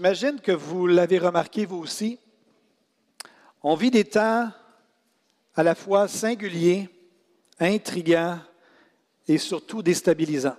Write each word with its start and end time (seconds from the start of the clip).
J'imagine 0.00 0.40
que 0.40 0.52
vous 0.52 0.86
l'avez 0.86 1.18
remarqué 1.18 1.66
vous 1.66 1.76
aussi. 1.76 2.18
On 3.62 3.74
vit 3.74 3.90
des 3.90 4.06
temps 4.06 4.50
à 5.54 5.62
la 5.62 5.74
fois 5.74 6.08
singuliers, 6.08 6.88
intrigants 7.58 8.38
et 9.28 9.36
surtout 9.36 9.82
déstabilisants. 9.82 10.56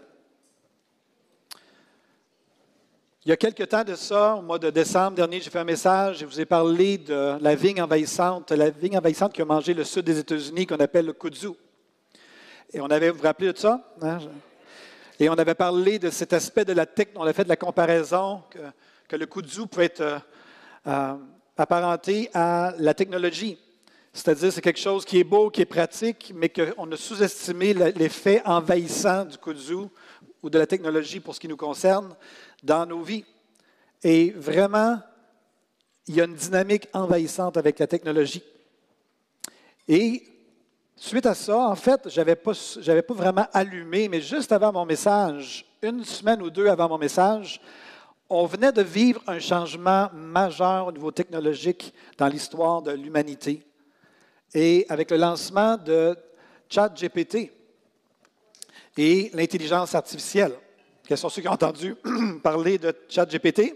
Il 3.25 3.29
y 3.29 3.31
a 3.31 3.35
quelque 3.35 3.63
temps 3.63 3.83
de 3.83 3.95
ça, 3.95 4.35
au 4.35 4.43
mois 4.43 4.59
de 4.59 4.69
décembre 4.69 5.15
dernier, 5.15 5.41
j'ai 5.41 5.49
fait 5.49 5.57
un 5.57 5.63
message, 5.63 6.19
je 6.19 6.25
vous 6.27 6.39
ai 6.39 6.45
parlé 6.45 6.99
de 6.99 7.39
la 7.41 7.55
vigne 7.55 7.81
envahissante, 7.81 8.51
la 8.51 8.69
vigne 8.69 8.99
envahissante 8.99 9.33
qui 9.33 9.41
a 9.41 9.45
mangé 9.45 9.73
le 9.73 9.83
sud 9.83 10.05
des 10.05 10.19
États-Unis, 10.19 10.67
qu'on 10.67 10.75
appelle 10.75 11.07
le 11.07 11.13
kudzu. 11.13 11.49
Et 12.71 12.79
on 12.79 12.91
avait, 12.91 13.09
vous 13.09 13.17
vous 13.17 13.23
rappelez 13.23 13.51
de 13.51 13.57
ça? 13.57 13.91
Hein? 14.03 14.19
Et 15.19 15.29
on 15.29 15.33
avait 15.33 15.55
parlé 15.55 15.97
de 15.97 16.11
cet 16.11 16.31
aspect 16.31 16.63
de 16.63 16.73
la 16.73 16.85
technologie, 16.85 17.25
on 17.25 17.27
a 17.27 17.33
fait 17.33 17.43
de 17.43 17.49
la 17.49 17.55
comparaison, 17.55 18.43
que 19.11 19.17
le 19.17 19.25
kudzu 19.25 19.67
peut 19.67 19.81
être 19.81 19.99
euh, 19.99 20.19
euh, 20.87 21.15
apparenté 21.57 22.29
à 22.33 22.73
la 22.77 22.93
technologie. 22.93 23.57
C'est-à-dire, 24.13 24.53
c'est 24.53 24.61
quelque 24.61 24.79
chose 24.79 25.03
qui 25.03 25.19
est 25.19 25.25
beau, 25.25 25.49
qui 25.49 25.59
est 25.59 25.65
pratique, 25.65 26.31
mais 26.33 26.47
qu'on 26.47 26.89
a 26.89 26.95
sous-estimé 26.95 27.73
l'effet 27.73 28.41
envahissant 28.45 29.25
du 29.25 29.37
kudzu 29.37 29.89
ou 30.41 30.49
de 30.49 30.57
la 30.57 30.65
technologie 30.65 31.19
pour 31.19 31.35
ce 31.35 31.41
qui 31.41 31.49
nous 31.49 31.57
concerne 31.57 32.15
dans 32.63 32.85
nos 32.85 33.01
vies. 33.01 33.25
Et 34.01 34.31
vraiment, 34.31 34.97
il 36.07 36.15
y 36.15 36.21
a 36.21 36.23
une 36.23 36.35
dynamique 36.35 36.87
envahissante 36.93 37.57
avec 37.57 37.79
la 37.79 37.87
technologie. 37.87 38.43
Et 39.89 40.23
suite 40.95 41.25
à 41.25 41.35
ça, 41.35 41.57
en 41.67 41.75
fait, 41.75 42.07
je 42.07 42.17
n'avais 42.17 42.37
pas, 42.37 42.53
pas 42.53 43.13
vraiment 43.13 43.47
allumé, 43.51 44.07
mais 44.07 44.21
juste 44.21 44.53
avant 44.53 44.71
mon 44.71 44.85
message, 44.85 45.65
une 45.81 46.05
semaine 46.05 46.41
ou 46.41 46.49
deux 46.49 46.67
avant 46.67 46.87
mon 46.87 46.97
message, 46.97 47.59
on 48.33 48.45
venait 48.45 48.71
de 48.71 48.81
vivre 48.81 49.21
un 49.27 49.39
changement 49.39 50.09
majeur 50.13 50.87
au 50.87 50.91
niveau 50.93 51.11
technologique 51.11 51.93
dans 52.17 52.27
l'histoire 52.27 52.81
de 52.81 52.91
l'humanité. 52.91 53.61
Et 54.53 54.85
avec 54.87 55.11
le 55.11 55.17
lancement 55.17 55.75
de 55.75 56.15
ChatGPT 56.69 57.51
et 58.97 59.31
l'intelligence 59.33 59.93
artificielle. 59.95 60.53
Quels 61.03 61.17
sont 61.17 61.27
ceux 61.27 61.41
qui 61.41 61.49
ont 61.49 61.53
entendu 61.53 61.93
parler 62.43 62.77
de 62.77 62.95
ChatGPT? 63.09 63.75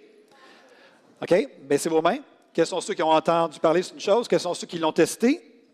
OK? 1.22 1.50
Baissez 1.64 1.90
vos 1.90 2.02
mains. 2.02 2.20
Quels 2.54 2.68
sont 2.68 2.80
ceux 2.80 2.94
qui 2.94 3.04
ont 3.04 3.12
entendu 3.12 3.60
parler? 3.60 3.82
D'une 3.82 4.00
chose? 4.00 4.26
Quels 4.26 4.40
sont 4.40 4.54
ceux 4.54 4.68
qui 4.68 4.80
l'ont 4.80 4.94
testé? 4.94 5.66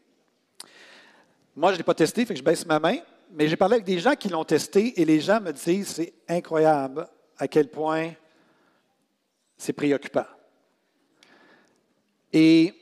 Moi, 1.55 1.69
je 1.69 1.73
ne 1.73 1.77
l'ai 1.77 1.83
pas 1.83 1.93
testé, 1.93 2.25
fait 2.25 2.33
que 2.33 2.39
je 2.39 2.43
baisse 2.43 2.65
ma 2.65 2.79
main. 2.79 2.97
Mais 3.31 3.47
j'ai 3.47 3.57
parlé 3.57 3.75
avec 3.75 3.85
des 3.85 3.99
gens 3.99 4.15
qui 4.15 4.29
l'ont 4.29 4.43
testé 4.43 4.99
et 4.99 5.05
les 5.05 5.19
gens 5.19 5.39
me 5.39 5.51
disent 5.51 5.87
c'est 5.87 6.13
incroyable 6.27 7.07
à 7.37 7.47
quel 7.47 7.69
point 7.69 8.13
c'est 9.61 9.73
préoccupant. 9.73 10.25
Et 12.33 12.73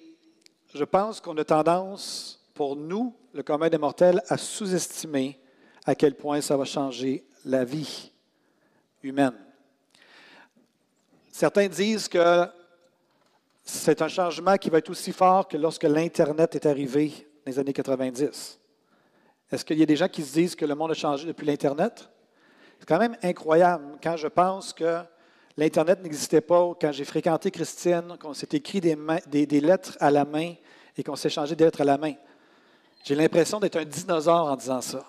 je 0.73 0.85
pense 0.85 1.19
qu'on 1.19 1.35
a 1.38 1.44
tendance, 1.44 2.41
pour 2.53 2.77
nous, 2.77 3.13
le 3.34 3.44
commun 3.44 3.67
des 3.67 3.78
mortels, 3.78 4.23
à 4.29 4.38
sous-estimer 4.38 5.38
à 5.85 5.94
quel 5.94 6.16
point 6.16 6.40
ça 6.40 6.56
va 6.56 6.63
changer 6.63 7.25
la 7.44 7.66
vie 7.66 8.13
humaine. 9.03 9.35
Certains 11.29 11.67
disent 11.67 12.07
que 12.07 12.45
c'est 13.66 14.01
un 14.01 14.07
changement 14.07 14.56
qui 14.56 14.69
va 14.69 14.78
être 14.78 14.90
aussi 14.90 15.11
fort 15.11 15.50
que 15.50 15.57
lorsque 15.57 15.84
l'Internet 15.84 16.56
est 16.56 16.66
arrivé 16.66 17.09
dans 17.46 17.51
les 17.51 17.59
années 17.59 17.73
90. 17.73 18.57
Est-ce 19.51 19.66
qu'il 19.66 19.79
y 19.79 19.84
a 19.84 19.85
des 19.85 19.97
gens 19.97 20.07
qui 20.07 20.23
se 20.23 20.34
disent 20.34 20.56
que 20.56 20.66
le 20.66 20.75
monde 20.75 20.91
a 20.91 20.96
changé 20.96 21.28
depuis 21.28 21.46
l'Internet? 21.46 22.09
C'est 22.79 22.88
quand 22.88 23.00
même 23.00 23.17
incroyable 23.22 23.97
quand 24.01 24.16
je 24.16 24.28
pense 24.28 24.72
que 24.72 25.03
L'Internet 25.59 26.02
n'existait 26.02 26.40
pas 26.40 26.72
quand 26.80 26.94
j'ai 26.94 27.03
fréquenté 27.03 27.52
Christine, 27.52 28.16
qu'on 28.18 28.34
s'est 28.34 28.47
écrit 28.53 28.80
des, 28.80 29.59
lettres 29.59 29.97
à 30.00 30.09
la 30.09 30.24
main 30.24 30.53
et 30.97 31.03
qu'on 31.03 31.18
s'est 31.18 31.30
changé 31.30 31.53
des 31.53 31.66
lettres 31.66 31.81
à 31.81 31.84
la 31.84 31.97
main. 31.97 32.14
J'ai 33.03 33.14
l'impression 33.14 33.59
d'être 33.59 33.75
un 33.75 33.84
dinosaure 33.84 34.46
en 34.46 34.56
disant 34.56 34.80
ça. 34.80 35.06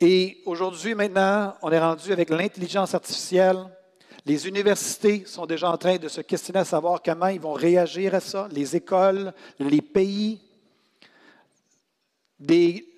Et 0.00 0.42
aujourd'hui, 0.44 0.96
maintenant, 0.96 1.54
on 1.62 1.70
est 1.70 1.78
rendu 1.78 2.12
avec 2.12 2.30
l'intelligence 2.30 2.96
artificielle. 2.96 3.64
Les 4.24 4.48
universités 4.48 5.24
sont 5.24 5.46
déjà 5.46 5.70
en 5.70 5.78
train 5.78 5.98
de 5.98 6.08
se 6.08 6.22
questionner 6.22 6.58
à 6.58 6.64
savoir 6.64 7.00
comment 7.00 7.28
ils 7.28 7.40
vont 7.40 7.52
réagir 7.52 8.12
à 8.16 8.20
ça. 8.20 8.48
Les 8.50 8.74
écoles, 8.74 9.32
les 9.60 9.82
pays, 9.82 10.40
des 12.40 12.95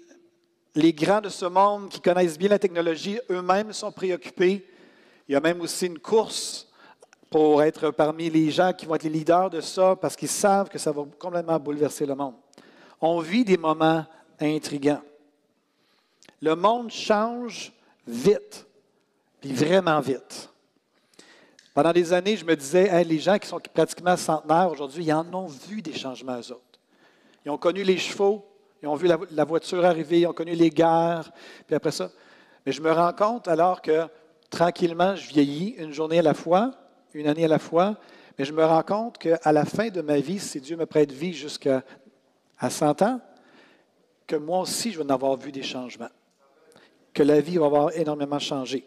les 0.74 0.92
grands 0.92 1.20
de 1.20 1.28
ce 1.28 1.46
monde 1.46 1.88
qui 1.88 2.00
connaissent 2.00 2.38
bien 2.38 2.48
la 2.48 2.58
technologie 2.58 3.18
eux-mêmes 3.30 3.72
sont 3.72 3.92
préoccupés. 3.92 4.66
Il 5.28 5.32
y 5.32 5.36
a 5.36 5.40
même 5.40 5.60
aussi 5.60 5.86
une 5.86 5.98
course 5.98 6.68
pour 7.30 7.62
être 7.62 7.90
parmi 7.90 8.30
les 8.30 8.50
gens 8.50 8.72
qui 8.72 8.86
vont 8.86 8.94
être 8.94 9.02
les 9.02 9.10
leaders 9.10 9.50
de 9.50 9.60
ça 9.60 9.96
parce 9.96 10.16
qu'ils 10.16 10.28
savent 10.28 10.68
que 10.68 10.78
ça 10.78 10.92
va 10.92 11.04
complètement 11.18 11.58
bouleverser 11.58 12.06
le 12.06 12.14
monde. 12.14 12.34
On 13.00 13.20
vit 13.20 13.44
des 13.44 13.56
moments 13.56 14.04
intrigants. 14.40 15.02
Le 16.40 16.54
monde 16.54 16.90
change 16.90 17.72
vite, 18.06 18.66
puis 19.40 19.52
vraiment 19.52 20.00
vite. 20.00 20.50
Pendant 21.74 21.92
des 21.92 22.12
années, 22.12 22.36
je 22.36 22.44
me 22.44 22.56
disais, 22.56 23.04
les 23.04 23.18
gens 23.18 23.38
qui 23.38 23.46
sont 23.46 23.60
pratiquement 23.72 24.16
centenaires 24.16 24.70
aujourd'hui, 24.70 25.04
ils 25.04 25.12
en 25.12 25.32
ont 25.34 25.46
vu 25.46 25.82
des 25.82 25.94
changements 25.94 26.38
eux 26.38 26.52
autres. 26.52 26.80
Ils 27.44 27.50
ont 27.50 27.58
connu 27.58 27.82
les 27.82 27.98
chevaux, 27.98 28.47
ils 28.82 28.88
ont 28.88 28.94
vu 28.94 29.08
la, 29.08 29.44
voiture 29.44 29.84
arriver, 29.84 30.20
ils 30.20 30.26
ont 30.26 30.32
connu 30.32 30.52
les 30.52 30.70
guerres, 30.70 31.30
puis 31.66 31.74
après 31.74 31.90
ça. 31.90 32.10
Mais 32.64 32.72
je 32.72 32.80
me 32.80 32.92
rends 32.92 33.12
compte 33.12 33.48
alors 33.48 33.82
que 33.82 34.06
tranquillement, 34.50 35.16
je 35.16 35.28
vieillis 35.28 35.74
une 35.78 35.92
journée 35.92 36.20
à 36.20 36.22
la 36.22 36.34
fois, 36.34 36.72
une 37.14 37.26
année 37.26 37.44
à 37.44 37.48
la 37.48 37.58
fois, 37.58 37.96
mais 38.38 38.44
je 38.44 38.52
me 38.52 38.64
rends 38.64 38.82
compte 38.82 39.18
qu'à 39.18 39.52
la 39.52 39.64
fin 39.64 39.88
de 39.88 40.00
ma 40.00 40.20
vie, 40.20 40.38
si 40.38 40.60
Dieu 40.60 40.76
me 40.76 40.86
prête 40.86 41.10
vie 41.10 41.32
jusqu'à 41.32 41.82
à 42.58 42.70
100 42.70 43.02
ans, 43.02 43.20
que 44.26 44.36
moi 44.36 44.60
aussi, 44.60 44.92
je 44.92 44.98
vais 44.98 45.04
en 45.04 45.14
avoir 45.14 45.36
vu 45.36 45.50
des 45.50 45.62
changements, 45.62 46.10
que 47.12 47.22
la 47.22 47.40
vie 47.40 47.56
va 47.56 47.66
avoir 47.66 47.96
énormément 47.96 48.38
changé. 48.38 48.86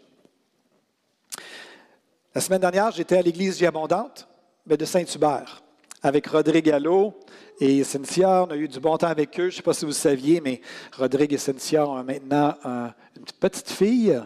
La 2.33 2.39
semaine 2.39 2.61
dernière, 2.61 2.91
j'étais 2.91 3.17
à 3.17 3.21
l'église 3.21 3.59
Vie 3.59 3.65
Abondante 3.65 4.27
de 4.65 4.85
Saint-Hubert 4.85 5.61
avec 6.01 6.27
Rodrigue 6.27 6.65
Gallo 6.65 7.13
et 7.59 7.83
Cynthia. 7.83 8.45
On 8.47 8.51
a 8.51 8.55
eu 8.55 8.67
du 8.67 8.79
bon 8.79 8.97
temps 8.97 9.07
avec 9.07 9.39
eux. 9.39 9.49
Je 9.49 9.55
ne 9.55 9.57
sais 9.57 9.61
pas 9.61 9.73
si 9.73 9.85
vous 9.85 9.91
saviez, 9.91 10.41
mais 10.41 10.61
Rodrigue 10.97 11.33
et 11.33 11.37
Cynthia 11.37 11.87
ont 11.87 12.03
maintenant 12.03 12.55
une 12.65 13.25
petite 13.39 13.69
fille. 13.69 14.19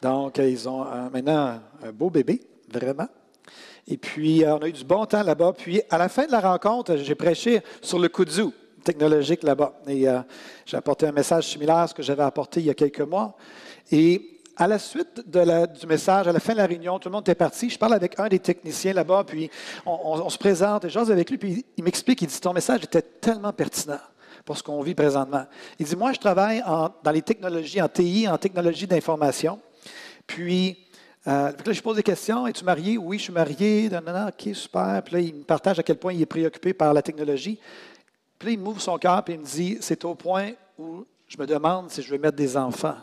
Donc, 0.00 0.38
ils 0.38 0.68
ont 0.68 0.84
maintenant 1.12 1.60
un 1.82 1.92
beau 1.92 2.10
bébé, 2.10 2.40
vraiment. 2.72 3.08
Et 3.86 3.96
puis, 3.96 4.44
euh, 4.44 4.54
on 4.56 4.58
a 4.58 4.68
eu 4.68 4.72
du 4.72 4.84
bon 4.84 5.04
temps 5.06 5.22
là-bas. 5.22 5.52
Puis, 5.56 5.82
à 5.90 5.98
la 5.98 6.08
fin 6.08 6.26
de 6.26 6.32
la 6.32 6.40
rencontre, 6.40 6.96
j'ai 6.96 7.14
prêché 7.14 7.62
sur 7.80 7.98
le 7.98 8.08
kudzu 8.08 8.46
technologique 8.84 9.42
là-bas. 9.42 9.80
Et 9.88 10.08
euh, 10.08 10.20
j'ai 10.66 10.76
apporté 10.76 11.06
un 11.06 11.12
message 11.12 11.48
similaire 11.48 11.78
à 11.78 11.86
ce 11.88 11.94
que 11.94 12.02
j'avais 12.02 12.22
apporté 12.22 12.60
il 12.60 12.66
y 12.66 12.70
a 12.70 12.74
quelques 12.74 13.00
mois. 13.00 13.36
Et 13.90 14.31
à 14.56 14.66
la 14.66 14.78
suite 14.78 15.22
du 15.26 15.86
message, 15.86 16.28
à 16.28 16.32
la 16.32 16.40
fin 16.40 16.52
de 16.52 16.58
la 16.58 16.66
réunion, 16.66 16.98
tout 16.98 17.08
le 17.08 17.12
monde 17.12 17.22
était 17.22 17.34
parti. 17.34 17.70
Je 17.70 17.78
parle 17.78 17.94
avec 17.94 18.18
un 18.18 18.28
des 18.28 18.38
techniciens 18.38 18.92
là-bas, 18.92 19.24
puis 19.24 19.50
on, 19.86 20.28
se 20.28 20.38
présente, 20.38 20.84
et 20.84 20.90
j'ose 20.90 21.10
avec 21.10 21.30
lui, 21.30 21.38
puis 21.38 21.64
il 21.76 21.84
m'explique, 21.84 22.22
il 22.22 22.28
dit 22.28 22.40
Ton 22.40 22.52
message 22.52 22.84
était 22.84 23.02
tellement 23.02 23.52
pertinent 23.52 24.00
pour 24.44 24.56
ce 24.56 24.62
qu'on 24.62 24.82
vit 24.82 24.94
présentement. 24.94 25.44
Il 25.78 25.86
dit 25.86 25.96
Moi, 25.96 26.12
je 26.12 26.18
travaille 26.18 26.62
dans 26.62 27.10
les 27.10 27.22
technologies, 27.22 27.80
en 27.80 27.88
TI, 27.88 28.28
en 28.28 28.38
technologie 28.38 28.86
d'information. 28.86 29.60
Puis, 30.26 30.78
euh, 31.26 31.52
là, 31.52 31.72
je 31.72 31.80
pose 31.80 31.96
des 31.96 32.02
questions 32.02 32.46
Es-tu 32.46 32.64
marié? 32.64 32.98
Oui, 32.98 33.18
je 33.18 33.24
suis 33.24 33.32
marié. 33.32 33.88
Non, 33.88 34.00
non, 34.12 34.28
OK, 34.28 34.54
super. 34.54 35.02
Puis 35.04 35.14
là, 35.14 35.20
il 35.20 35.34
me 35.34 35.44
partage 35.44 35.78
à 35.78 35.82
quel 35.82 35.96
point 35.96 36.12
il 36.12 36.22
est 36.22 36.26
préoccupé 36.26 36.74
par 36.74 36.92
la 36.92 37.02
technologie. 37.02 37.58
Puis 38.38 38.48
là, 38.48 38.52
il 38.52 38.58
m'ouvre 38.58 38.80
son 38.80 38.98
cœur, 38.98 39.24
puis 39.24 39.34
il 39.34 39.40
me 39.40 39.44
dit 39.44 39.78
C'est 39.80 40.04
au 40.04 40.14
point 40.14 40.50
où 40.78 41.04
je 41.26 41.38
me 41.38 41.46
demande 41.46 41.90
si 41.90 42.02
je 42.02 42.10
vais 42.10 42.18
mettre 42.18 42.36
des 42.36 42.56
enfants 42.56 42.96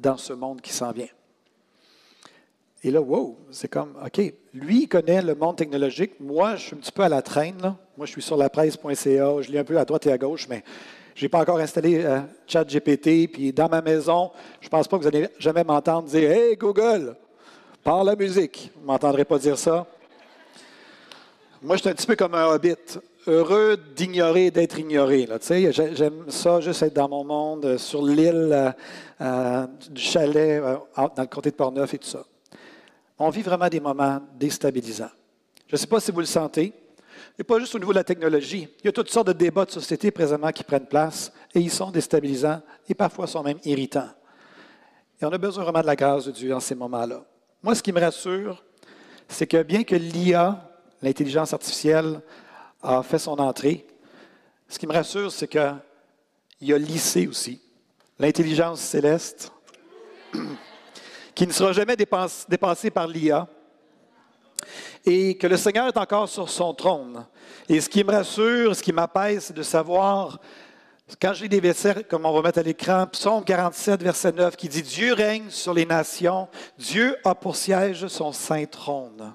dans 0.00 0.16
ce 0.16 0.32
monde 0.32 0.60
qui 0.60 0.72
s'en 0.72 0.92
vient. 0.92 1.08
Et 2.82 2.90
là, 2.90 3.00
wow, 3.00 3.38
c'est 3.50 3.68
comme, 3.68 3.94
OK, 4.04 4.20
lui, 4.52 4.82
il 4.82 4.88
connaît 4.88 5.22
le 5.22 5.34
monde 5.34 5.56
technologique. 5.56 6.20
Moi, 6.20 6.56
je 6.56 6.66
suis 6.66 6.76
un 6.76 6.78
petit 6.78 6.92
peu 6.92 7.02
à 7.02 7.08
la 7.08 7.22
traîne. 7.22 7.74
Moi, 7.96 8.06
je 8.06 8.12
suis 8.12 8.22
sur 8.22 8.36
la 8.36 8.50
presse.ca, 8.50 9.40
je 9.40 9.50
lis 9.50 9.58
un 9.58 9.64
peu 9.64 9.78
à 9.78 9.86
droite 9.86 10.06
et 10.06 10.12
à 10.12 10.18
gauche, 10.18 10.46
mais 10.48 10.62
je 11.14 11.24
n'ai 11.24 11.28
pas 11.30 11.40
encore 11.40 11.58
installé 11.58 12.04
euh, 12.04 12.20
ChatGPT. 12.46 13.32
Puis 13.32 13.52
dans 13.54 13.70
ma 13.70 13.80
maison, 13.80 14.30
je 14.60 14.66
ne 14.66 14.70
pense 14.70 14.86
pas 14.86 14.98
que 14.98 15.02
vous 15.02 15.08
allez 15.08 15.28
jamais 15.38 15.64
m'entendre 15.64 16.08
dire 16.08 16.30
Hey, 16.30 16.56
Google, 16.56 17.16
Par 17.82 18.04
la 18.04 18.16
musique. 18.16 18.70
Vous 18.74 18.82
ne 18.82 18.86
m'entendrez 18.86 19.24
pas 19.24 19.38
dire 19.38 19.56
ça. 19.56 19.86
Moi, 21.62 21.76
je 21.76 21.80
suis 21.80 21.90
un 21.90 21.94
petit 21.94 22.06
peu 22.06 22.16
comme 22.16 22.34
un 22.34 22.46
hobbit, 22.48 22.98
heureux 23.26 23.76
d'ignorer 23.96 24.50
d'être 24.50 24.78
ignoré. 24.78 25.28
J'aime 25.72 26.24
ça, 26.28 26.60
juste 26.60 26.82
être 26.82 26.94
dans 26.94 27.08
mon 27.08 27.24
monde, 27.24 27.64
euh, 27.64 27.78
sur 27.78 28.04
l'île 28.04 28.50
euh, 28.52 28.70
euh, 29.20 29.66
du 29.90 30.00
chalet, 30.00 30.62
dans 30.96 31.12
le 31.18 31.26
comté 31.26 31.50
de 31.50 31.56
Portneuf 31.56 31.94
et 31.94 31.98
tout 31.98 32.08
ça. 32.08 32.24
On 33.18 33.30
vit 33.30 33.42
vraiment 33.42 33.68
des 33.68 33.80
moments 33.80 34.20
déstabilisants. 34.38 35.10
Je 35.66 35.74
ne 35.74 35.78
sais 35.78 35.86
pas 35.86 36.00
si 36.00 36.10
vous 36.10 36.20
le 36.20 36.26
sentez. 36.26 36.72
Et 37.38 37.42
pas 37.42 37.58
juste 37.58 37.74
au 37.74 37.78
niveau 37.78 37.92
de 37.92 37.98
la 37.98 38.04
technologie. 38.04 38.68
Il 38.80 38.86
y 38.86 38.88
a 38.88 38.92
toutes 38.92 39.10
sortes 39.10 39.26
de 39.26 39.32
débats 39.32 39.64
de 39.64 39.70
société 39.70 40.10
présentement 40.10 40.52
qui 40.52 40.62
prennent 40.62 40.86
place 40.86 41.32
et 41.52 41.60
ils 41.60 41.70
sont 41.70 41.90
déstabilisants 41.90 42.60
et 42.88 42.94
parfois 42.94 43.26
sont 43.26 43.42
même 43.42 43.58
irritants. 43.64 44.08
Et 45.20 45.24
on 45.24 45.30
a 45.30 45.38
besoin 45.38 45.64
vraiment 45.64 45.80
de 45.80 45.86
la 45.86 45.96
grâce 45.96 46.26
de 46.26 46.30
Dieu 46.30 46.54
en 46.54 46.60
ces 46.60 46.76
moments-là. 46.76 47.24
Moi, 47.62 47.74
ce 47.74 47.82
qui 47.82 47.92
me 47.92 48.00
rassure, 48.00 48.62
c'est 49.26 49.46
que 49.46 49.62
bien 49.62 49.82
que 49.82 49.96
l'IA 49.96 50.70
l'intelligence 51.04 51.52
artificielle 51.52 52.20
a 52.84 53.02
fait 53.02 53.18
son 53.18 53.38
entrée. 53.38 53.86
Ce 54.68 54.78
qui 54.78 54.86
me 54.86 54.92
rassure, 54.92 55.32
c'est 55.32 55.48
qu'il 55.48 55.80
y 56.60 56.72
a 56.72 56.78
l'IC 56.78 57.28
aussi, 57.28 57.60
l'intelligence 58.18 58.80
céleste, 58.80 59.52
qui 61.34 61.46
ne 61.46 61.52
sera 61.52 61.72
jamais 61.72 61.96
dépassée 61.96 62.90
par 62.90 63.08
l'IA, 63.08 63.48
et 65.04 65.36
que 65.36 65.46
le 65.46 65.56
Seigneur 65.56 65.88
est 65.88 65.96
encore 65.96 66.28
sur 66.28 66.48
son 66.48 66.72
trône. 66.72 67.26
Et 67.68 67.80
ce 67.80 67.88
qui 67.88 68.04
me 68.04 68.10
rassure, 68.10 68.74
ce 68.74 68.82
qui 68.82 68.92
m'apaise, 68.92 69.44
c'est 69.44 69.56
de 69.56 69.62
savoir, 69.62 70.38
quand 71.20 71.34
j'ai 71.34 71.48
des 71.48 71.60
versets, 71.60 72.04
comme 72.04 72.24
on 72.24 72.32
va 72.32 72.42
mettre 72.42 72.60
à 72.60 72.62
l'écran, 72.62 73.06
Psaume 73.06 73.44
47, 73.44 74.02
verset 74.02 74.32
9, 74.32 74.56
qui 74.56 74.68
dit 74.68 74.82
Dieu 74.82 75.12
règne 75.12 75.50
sur 75.50 75.74
les 75.74 75.84
nations, 75.84 76.48
Dieu 76.78 77.16
a 77.24 77.34
pour 77.34 77.56
siège 77.56 78.06
son 78.06 78.32
saint 78.32 78.64
trône. 78.64 79.34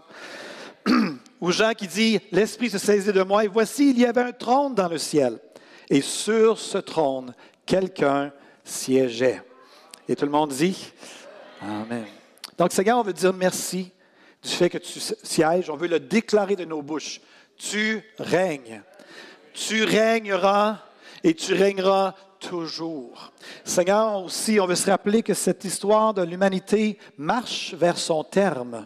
Ou 1.41 1.51
Jean 1.51 1.73
qui 1.73 1.87
dit, 1.87 2.19
l'Esprit 2.31 2.69
se 2.69 2.77
saisit 2.77 3.13
de 3.13 3.23
moi 3.23 3.45
et 3.45 3.47
voici, 3.47 3.91
il 3.91 3.99
y 3.99 4.05
avait 4.05 4.21
un 4.21 4.31
trône 4.31 4.75
dans 4.75 4.89
le 4.89 4.97
ciel. 4.97 5.39
Et 5.89 6.01
sur 6.01 6.59
ce 6.59 6.77
trône, 6.77 7.33
quelqu'un 7.65 8.31
siégeait. 8.63 9.41
Et 10.07 10.15
tout 10.15 10.25
le 10.25 10.31
monde 10.31 10.51
dit, 10.51 10.91
Amen. 11.61 12.05
Donc 12.57 12.71
Seigneur, 12.71 12.97
on 12.97 13.03
veut 13.03 13.13
dire 13.13 13.33
merci 13.33 13.91
du 14.43 14.49
fait 14.49 14.69
que 14.69 14.77
tu 14.77 14.99
sièges. 14.99 15.69
On 15.69 15.75
veut 15.75 15.87
le 15.87 15.99
déclarer 15.99 16.55
de 16.55 16.65
nos 16.65 16.81
bouches. 16.81 17.21
Tu 17.57 18.01
règnes. 18.17 18.81
Tu 19.53 19.83
régneras 19.83 20.79
et 21.23 21.33
tu 21.33 21.53
régneras 21.53 22.15
toujours. 22.39 23.31
Seigneur, 23.65 24.23
aussi, 24.23 24.59
on 24.59 24.65
veut 24.65 24.75
se 24.75 24.89
rappeler 24.89 25.23
que 25.23 25.33
cette 25.33 25.65
histoire 25.65 26.13
de 26.13 26.21
l'humanité 26.21 26.97
marche 27.17 27.73
vers 27.73 27.97
son 27.97 28.23
terme 28.23 28.85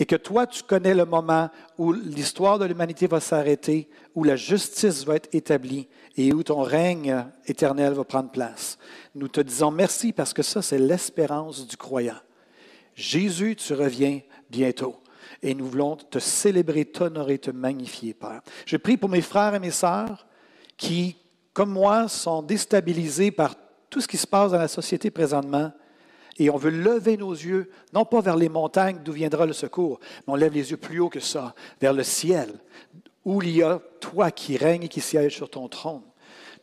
et 0.00 0.06
que 0.06 0.16
toi, 0.16 0.46
tu 0.46 0.62
connais 0.62 0.94
le 0.94 1.04
moment 1.04 1.50
où 1.76 1.92
l'histoire 1.92 2.58
de 2.58 2.64
l'humanité 2.64 3.06
va 3.06 3.20
s'arrêter, 3.20 3.86
où 4.14 4.24
la 4.24 4.34
justice 4.34 5.04
va 5.04 5.16
être 5.16 5.28
établie 5.34 5.88
et 6.16 6.32
où 6.32 6.42
ton 6.42 6.62
règne 6.62 7.26
éternel 7.46 7.92
va 7.92 8.04
prendre 8.04 8.30
place. 8.30 8.78
Nous 9.14 9.28
te 9.28 9.42
disons 9.42 9.70
merci 9.70 10.14
parce 10.14 10.32
que 10.32 10.42
ça, 10.42 10.62
c'est 10.62 10.78
l'espérance 10.78 11.66
du 11.66 11.76
croyant. 11.76 12.16
Jésus, 12.94 13.56
tu 13.56 13.74
reviens 13.74 14.20
bientôt. 14.48 14.96
Et 15.42 15.54
nous 15.54 15.66
voulons 15.66 15.96
te 15.96 16.18
célébrer, 16.18 16.86
t'honorer, 16.86 17.36
te 17.36 17.50
magnifier, 17.50 18.14
Père. 18.14 18.40
Je 18.64 18.78
prie 18.78 18.96
pour 18.96 19.10
mes 19.10 19.20
frères 19.20 19.54
et 19.54 19.60
mes 19.60 19.70
sœurs 19.70 20.26
qui, 20.78 21.18
comme 21.52 21.72
moi, 21.72 22.08
sont 22.08 22.40
déstabilisés 22.40 23.30
par 23.30 23.54
tout 23.90 24.00
ce 24.00 24.08
qui 24.08 24.16
se 24.16 24.26
passe 24.26 24.52
dans 24.52 24.58
la 24.58 24.68
société 24.68 25.10
présentement 25.10 25.72
et 26.40 26.48
on 26.48 26.56
veut 26.56 26.70
lever 26.70 27.18
nos 27.18 27.32
yeux, 27.32 27.70
non 27.92 28.06
pas 28.06 28.22
vers 28.22 28.36
les 28.36 28.48
montagnes 28.48 29.00
d'où 29.04 29.12
viendra 29.12 29.44
le 29.44 29.52
secours, 29.52 30.00
mais 30.26 30.32
on 30.32 30.36
lève 30.36 30.54
les 30.54 30.70
yeux 30.70 30.78
plus 30.78 30.98
haut 30.98 31.10
que 31.10 31.20
ça, 31.20 31.54
vers 31.82 31.92
le 31.92 32.02
ciel, 32.02 32.54
où 33.26 33.42
il 33.42 33.56
y 33.56 33.62
a 33.62 33.78
toi 34.00 34.30
qui 34.30 34.56
règnes 34.56 34.84
et 34.84 34.88
qui 34.88 35.02
sièges 35.02 35.36
sur 35.36 35.50
ton 35.50 35.68
trône. 35.68 36.00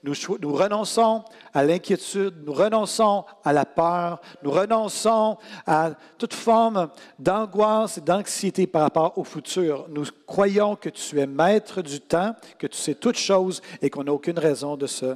Nous, 0.04 0.56
renonçons 0.56 1.24
à 1.54 1.64
l'inquiétude, 1.64 2.34
nous 2.44 2.54
renonçons 2.54 3.26
à 3.44 3.54
la 3.54 3.66
peur, 3.66 4.20
nous 4.42 4.52
renonçons 4.52 5.38
à 5.68 5.92
toute 6.18 6.34
forme 6.34 6.90
d'angoisse 7.20 8.00
et 8.00 8.02
d'anxiété 8.02 8.66
par 8.66 8.84
rapport 8.84 9.18
au 9.18 9.24
futur. 9.24 9.86
Nous 9.90 10.06
croyons 10.26 10.76
que 10.76 10.90
tu 10.90 11.20
es 11.20 11.28
maître 11.28 11.84
du 11.84 12.00
temps, 12.00 12.36
que 12.58 12.68
tu 12.68 12.78
sais 12.78 12.96
toutes 12.96 13.18
choses 13.18 13.62
et 13.82 13.90
qu'on 13.90 14.06
n'a 14.06 14.14
aucune 14.14 14.40
raison 14.40 14.76
de 14.76 14.88
se 14.88 15.16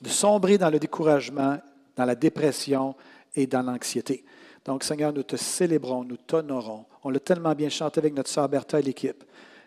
de 0.00 0.08
sombrer 0.08 0.58
dans 0.58 0.70
le 0.70 0.78
découragement 0.78 1.58
dans 1.98 2.04
la 2.04 2.14
dépression 2.14 2.94
et 3.34 3.48
dans 3.48 3.62
l'anxiété. 3.62 4.24
Donc, 4.64 4.84
Seigneur, 4.84 5.12
nous 5.12 5.24
te 5.24 5.36
célébrons, 5.36 6.04
nous 6.04 6.16
t'honorons. 6.16 6.86
On 7.02 7.10
l'a 7.10 7.18
tellement 7.18 7.54
bien 7.54 7.68
chanté 7.68 7.98
avec 7.98 8.14
notre 8.14 8.30
sœur 8.30 8.48
Bertha 8.48 8.78
et 8.78 8.82
l'équipe. 8.82 9.24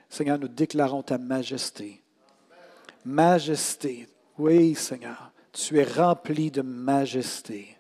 Seigneur, 0.10 0.39
nous 0.39 0.48
déclarons 0.48 1.04
ta 1.04 1.18
majesté. 1.18 2.01
Majesté. 3.04 4.07
Oui, 4.38 4.75
Seigneur, 4.75 5.31
tu 5.51 5.78
es 5.78 5.83
rempli 5.83 6.50
de 6.50 6.62
majesté. 6.62 7.78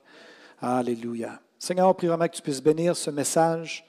Alléluia. 0.59 1.39
Seigneur, 1.57 1.87
on 1.87 1.93
prie 1.93 2.07
vraiment 2.07 2.27
que 2.27 2.35
tu 2.35 2.41
puisses 2.41 2.61
bénir 2.61 2.95
ce 2.97 3.09
message. 3.09 3.87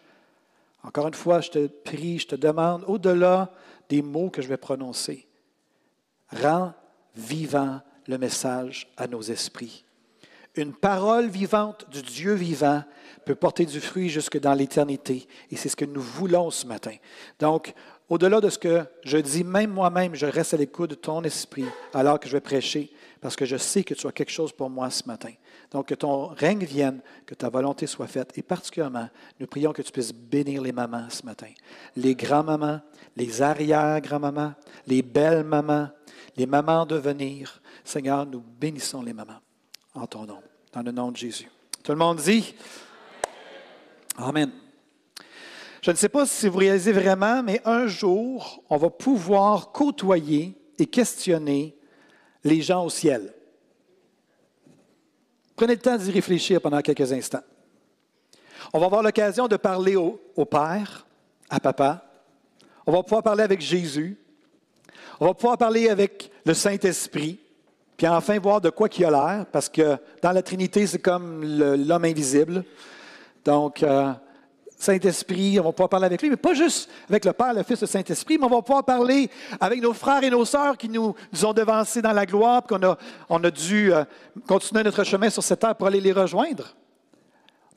Encore 0.85 1.09
une 1.09 1.15
fois, 1.15 1.41
je 1.41 1.51
te 1.51 1.67
prie, 1.67 2.21
je 2.21 2.29
te 2.29 2.37
demande, 2.37 2.85
au-delà 2.87 3.51
des 3.89 4.01
mots 4.01 4.31
que 4.31 4.43
je 4.43 4.49
vais 4.49 4.57
prononcer, 4.57 5.27
rends 6.31 6.73
vivant 7.17 7.81
le 8.07 8.17
message 8.17 8.93
à 8.97 9.09
nos 9.09 9.23
esprits. 9.23 9.85
Une 10.55 10.75
parole 10.75 11.29
vivante 11.29 11.87
du 11.91 12.03
Dieu 12.03 12.35
vivant 12.35 12.85
peut 13.25 13.35
porter 13.35 13.65
du 13.65 13.81
fruit 13.81 14.11
jusque 14.11 14.39
dans 14.39 14.53
l'éternité. 14.53 15.27
Et 15.51 15.57
c'est 15.57 15.71
ce 15.71 15.77
que 15.77 15.87
nous 15.87 16.03
voulons 16.03 16.51
ce 16.51 16.67
matin. 16.67 16.95
Donc, 17.39 17.73
au-delà 18.11 18.39
de 18.39 18.51
ce 18.51 18.59
que 18.59 18.85
je 19.03 19.17
dis, 19.17 19.45
même 19.45 19.71
moi-même, 19.71 20.15
je 20.15 20.27
reste 20.27 20.53
à 20.53 20.59
l'écoute 20.59 20.91
de 20.91 20.95
ton 20.95 21.23
esprit 21.23 21.65
alors 21.95 22.21
que 22.21 22.29
je 22.29 22.33
vais 22.33 22.43
prêcher, 22.43 22.93
parce 23.23 23.35
que 23.35 23.47
je 23.47 23.57
sais 23.57 23.83
que 23.83 23.95
tu 23.95 24.07
as 24.07 24.13
quelque 24.13 24.33
chose 24.33 24.53
pour 24.53 24.69
moi 24.69 24.91
ce 24.91 25.05
matin. 25.07 25.33
Donc, 25.71 25.89
que 25.89 25.95
ton 25.95 26.27
règne 26.27 26.65
vienne, 26.65 27.01
que 27.25 27.35
ta 27.35 27.49
volonté 27.49 27.87
soit 27.87 28.07
faite. 28.07 28.37
Et 28.37 28.43
particulièrement, 28.43 29.09
nous 29.41 29.47
prions 29.47 29.73
que 29.73 29.81
tu 29.81 29.91
puisses 29.91 30.13
bénir 30.13 30.61
les 30.61 30.73
mamans 30.73 31.09
ce 31.09 31.25
matin. 31.25 31.49
Les 31.97 32.15
grands-mamans, 32.15 32.83
les 33.17 33.41
arrière-grands-mamans, 33.41 34.53
les 34.87 35.01
belles 35.01 35.45
mamans, 35.45 35.89
les 36.37 36.45
mamans 36.45 36.85
de 36.85 36.97
venir. 36.97 37.63
Seigneur, 37.85 38.27
nous 38.27 38.43
bénissons 38.61 39.01
les 39.01 39.15
mamans 39.15 39.41
en 39.95 40.07
ton 40.07 40.27
nom, 40.27 40.43
dans 40.73 40.83
le 40.83 40.93
nom 40.93 41.11
de 41.11 41.17
Jésus. 41.17 41.51
Tout 41.83 41.93
le 41.93 41.99
monde 41.99 42.19
dit 42.19 42.55
Amen. 44.17 44.51
Je 45.81 45.91
ne 45.91 45.97
sais 45.97 46.09
pas 46.09 46.27
si 46.27 46.49
vous 46.49 46.59
réalisez 46.59 46.93
vraiment, 46.93 47.43
mais 47.43 47.61
un 47.65 47.89
jour, 47.89 48.63
on 48.71 48.77
va 48.77 48.89
pouvoir 48.89 49.73
côtoyer 49.73 50.55
et 50.79 50.87
questionner 50.87 51.77
les 52.45 52.63
gens 52.63 52.85
au 52.85 52.91
ciel. 52.91 53.35
Prenez 55.57 55.75
le 55.75 55.81
temps 55.81 55.97
d'y 55.97 56.11
réfléchir 56.11 56.61
pendant 56.61 56.81
quelques 56.81 57.13
instants. 57.13 57.43
On 58.73 58.79
va 58.79 58.87
avoir 58.87 59.03
l'occasion 59.03 59.49
de 59.49 59.57
parler 59.57 59.97
au, 59.97 60.21
au, 60.37 60.45
Père, 60.45 61.05
à 61.51 61.59
Papa. 61.59 62.05
On 62.87 62.93
va 62.93 63.03
pouvoir 63.03 63.23
parler 63.23 63.43
avec 63.43 63.61
Jésus. 63.61 64.17
On 65.19 65.27
va 65.27 65.35
pouvoir 65.35 65.59
parler 65.59 65.89
avec 65.89 66.31
le 66.45 66.55
Saint-Esprit 66.55 67.41
puis 68.03 68.11
enfin 68.11 68.37
voir 68.41 68.61
de 68.61 68.69
quoi 68.69 68.89
qu'il 68.89 69.05
a 69.05 69.11
l'air, 69.13 69.47
parce 69.53 69.69
que 69.69 69.97
dans 70.21 70.33
la 70.33 70.43
Trinité, 70.43 70.85
c'est 70.89 70.99
comme 70.99 71.45
l'homme 71.45 72.05
invisible. 72.05 72.65
Donc, 73.45 73.81
euh, 73.85 74.13
Saint-Esprit, 74.77 75.61
on 75.61 75.63
va 75.63 75.71
pouvoir 75.71 75.89
parler 75.89 76.07
avec 76.07 76.21
lui, 76.21 76.29
mais 76.29 76.37
pas 76.37 76.53
juste 76.53 76.91
avec 77.09 77.25
le 77.25 77.33
Père, 77.33 77.55
le 77.55 77.63
Fils, 77.63 77.81
le 77.81 77.87
Saint-Esprit, 77.87 78.39
mais 78.39 78.47
on 78.47 78.49
va 78.49 78.61
pouvoir 78.61 78.83
parler 78.83 79.31
avec 79.61 79.81
nos 79.81 79.93
frères 79.93 80.25
et 80.25 80.31
nos 80.31 80.45
sœurs 80.45 80.77
qui 80.77 80.89
nous, 80.89 81.15
ont 81.45 81.53
devancés 81.53 82.03
dans 82.03 82.11
la 82.11 82.27
gloire, 82.27 82.65
puis 82.65 82.77
qu'on 82.77 82.85
a, 82.85 82.99
on 83.29 83.45
a 83.45 83.51
dû 83.53 83.95
euh, 83.95 84.03
continuer 84.49 84.83
notre 84.83 85.05
chemin 85.05 85.31
sur 85.31 85.45
cette 85.45 85.61
terre 85.61 85.77
pour 85.77 85.87
aller 85.87 86.01
les 86.01 86.13
rejoindre. 86.13 86.75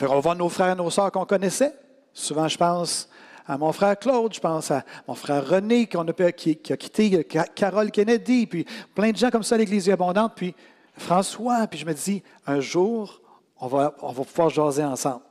on 0.02 0.08
va 0.08 0.20
voir 0.22 0.36
nos 0.36 0.50
frères 0.50 0.72
et 0.72 0.76
nos 0.76 0.90
sœurs 0.90 1.12
qu'on 1.12 1.26
connaissait. 1.26 1.76
Souvent, 2.14 2.48
je 2.48 2.58
pense 2.58 3.08
à 3.48 3.58
mon 3.58 3.72
frère 3.72 3.98
Claude, 3.98 4.34
je 4.34 4.40
pense 4.40 4.72
à 4.72 4.84
mon 5.08 5.16
frère 5.16 5.48
René 5.48 5.88
qui, 5.88 5.98
a, 5.98 6.32
qui, 6.32 6.74
a 6.74 6.78
quitté 6.78 7.24
Carole 7.24 7.92
Kennedy, 7.92 8.48
puis 8.48 8.66
plein 8.94 9.12
de 9.12 9.18
gens 9.18 9.30
comme 9.30 9.44
ça 9.44 9.56
à 9.56 9.58
l'Église 9.58 9.90
abondante, 9.90 10.34
puis 10.36 10.56
François, 10.98 11.68
puis 11.68 11.80
je 11.80 11.86
me 11.86 11.94
dis, 11.94 12.24
un 12.48 12.60
jour, 12.60 13.22
on 13.60 13.68
va, 13.68 13.96
on 14.02 14.12
va 14.12 14.24
pouvoir 14.24 14.50
jaser 14.50 14.84
ensemble. 14.84 15.22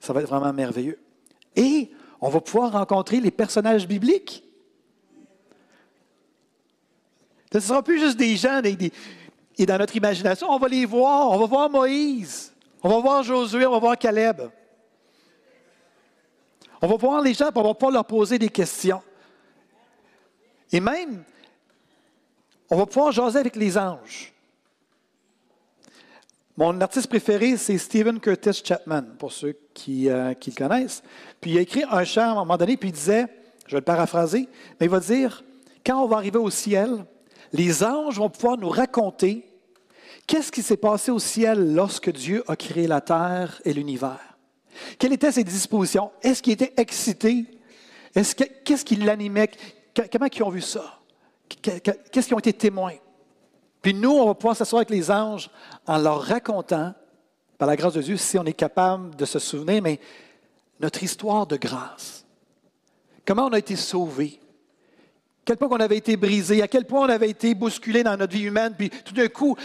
Ça 0.00 0.12
va 0.12 0.20
être 0.20 0.28
vraiment 0.28 0.52
merveilleux. 0.52 0.98
Et 1.56 1.90
on 2.20 2.28
va 2.28 2.40
pouvoir 2.40 2.72
rencontrer 2.72 3.20
les 3.20 3.30
personnages 3.30 3.86
bibliques. 3.86 4.44
Ce 7.52 7.58
ne 7.58 7.62
sera 7.62 7.82
plus 7.82 7.98
juste 7.98 8.16
des 8.16 8.36
gens 8.36 8.60
et 9.58 9.66
dans 9.66 9.78
notre 9.78 9.96
imagination, 9.96 10.48
on 10.50 10.58
va 10.58 10.68
les 10.68 10.86
voir. 10.86 11.30
On 11.30 11.38
va 11.38 11.46
voir 11.46 11.68
Moïse, 11.68 12.52
on 12.82 12.88
va 12.88 13.00
voir 13.00 13.22
Josué, 13.22 13.66
on 13.66 13.72
va 13.72 13.78
voir 13.78 13.98
Caleb. 13.98 14.50
On 16.82 16.86
va 16.86 16.96
voir 16.96 17.20
les 17.20 17.34
gens, 17.34 17.50
on 17.54 17.62
va 17.62 17.74
pouvoir 17.74 17.92
leur 17.92 18.04
poser 18.04 18.38
des 18.38 18.48
questions. 18.48 19.02
Et 20.72 20.80
même, 20.80 21.24
on 22.70 22.76
va 22.76 22.86
pouvoir 22.86 23.12
jaser 23.12 23.38
avec 23.38 23.56
les 23.56 23.76
anges. 23.76 24.32
Mon 26.56 26.80
artiste 26.80 27.08
préféré, 27.08 27.56
c'est 27.56 27.78
Stephen 27.78 28.20
Curtis 28.20 28.62
Chapman, 28.64 29.02
pour 29.18 29.32
ceux 29.32 29.58
qui, 29.74 30.08
euh, 30.08 30.34
qui, 30.34 30.50
le 30.50 30.56
connaissent. 30.56 31.02
Puis 31.40 31.52
il 31.52 31.58
a 31.58 31.62
écrit 31.62 31.84
un 31.90 32.04
chant 32.04 32.22
à 32.22 32.32
un 32.32 32.34
moment 32.34 32.56
donné, 32.56 32.76
puis 32.76 32.90
il 32.90 32.92
disait, 32.92 33.26
je 33.66 33.72
vais 33.72 33.78
le 33.78 33.84
paraphraser, 33.84 34.48
mais 34.78 34.86
il 34.86 34.90
va 34.90 35.00
dire, 35.00 35.42
quand 35.84 36.02
on 36.02 36.06
va 36.06 36.16
arriver 36.16 36.38
au 36.38 36.50
ciel, 36.50 37.04
les 37.52 37.82
anges 37.82 38.18
vont 38.18 38.30
pouvoir 38.30 38.56
nous 38.58 38.68
raconter 38.68 39.46
qu'est-ce 40.26 40.52
qui 40.52 40.62
s'est 40.62 40.76
passé 40.76 41.10
au 41.10 41.18
ciel 41.18 41.74
lorsque 41.74 42.10
Dieu 42.12 42.44
a 42.46 42.56
créé 42.56 42.86
la 42.86 43.00
terre 43.00 43.60
et 43.64 43.72
l'univers. 43.72 44.29
Quelles 44.98 45.12
étaient 45.12 45.32
ses 45.32 45.44
dispositions? 45.44 46.10
Est-ce 46.22 46.42
qu'il 46.42 46.52
était 46.52 46.72
excité? 46.76 47.44
qu'est-ce 48.12 48.84
qui 48.84 48.96
l'animait? 48.96 49.50
Comment 50.12 50.26
ils 50.26 50.42
ont 50.42 50.50
vu 50.50 50.60
ça? 50.60 51.00
Qu'est-ce 51.48 52.26
qu'ils 52.26 52.34
ont 52.34 52.38
été 52.38 52.52
témoins? 52.52 52.94
Puis 53.82 53.94
nous, 53.94 54.10
on 54.10 54.26
va 54.26 54.34
pouvoir 54.34 54.56
s'asseoir 54.56 54.80
avec 54.80 54.90
les 54.90 55.10
anges 55.10 55.50
en 55.86 55.98
leur 55.98 56.22
racontant, 56.22 56.94
par 57.58 57.68
la 57.68 57.76
grâce 57.76 57.94
de 57.94 58.02
Dieu, 58.02 58.16
si 58.16 58.38
on 58.38 58.44
est 58.44 58.54
capable 58.54 59.14
de 59.16 59.24
se 59.24 59.38
souvenir, 59.38 59.82
mais 59.82 60.00
notre 60.80 61.02
histoire 61.02 61.46
de 61.46 61.56
grâce. 61.56 62.24
Comment 63.26 63.46
on 63.46 63.52
a 63.52 63.58
été 63.58 63.76
sauvés? 63.76 64.40
À 64.42 65.42
quel 65.44 65.56
point 65.56 65.68
on 65.70 65.80
avait 65.80 65.96
été 65.96 66.16
brisé, 66.16 66.62
à 66.62 66.68
quel 66.68 66.86
point 66.86 67.02
on 67.02 67.08
avait 67.08 67.28
été 67.28 67.54
bousculé 67.54 68.02
dans 68.02 68.16
notre 68.16 68.32
vie 68.32 68.44
humaine, 68.44 68.74
puis 68.76 68.90
tout 68.90 69.14
d'un 69.14 69.28
coup, 69.28 69.56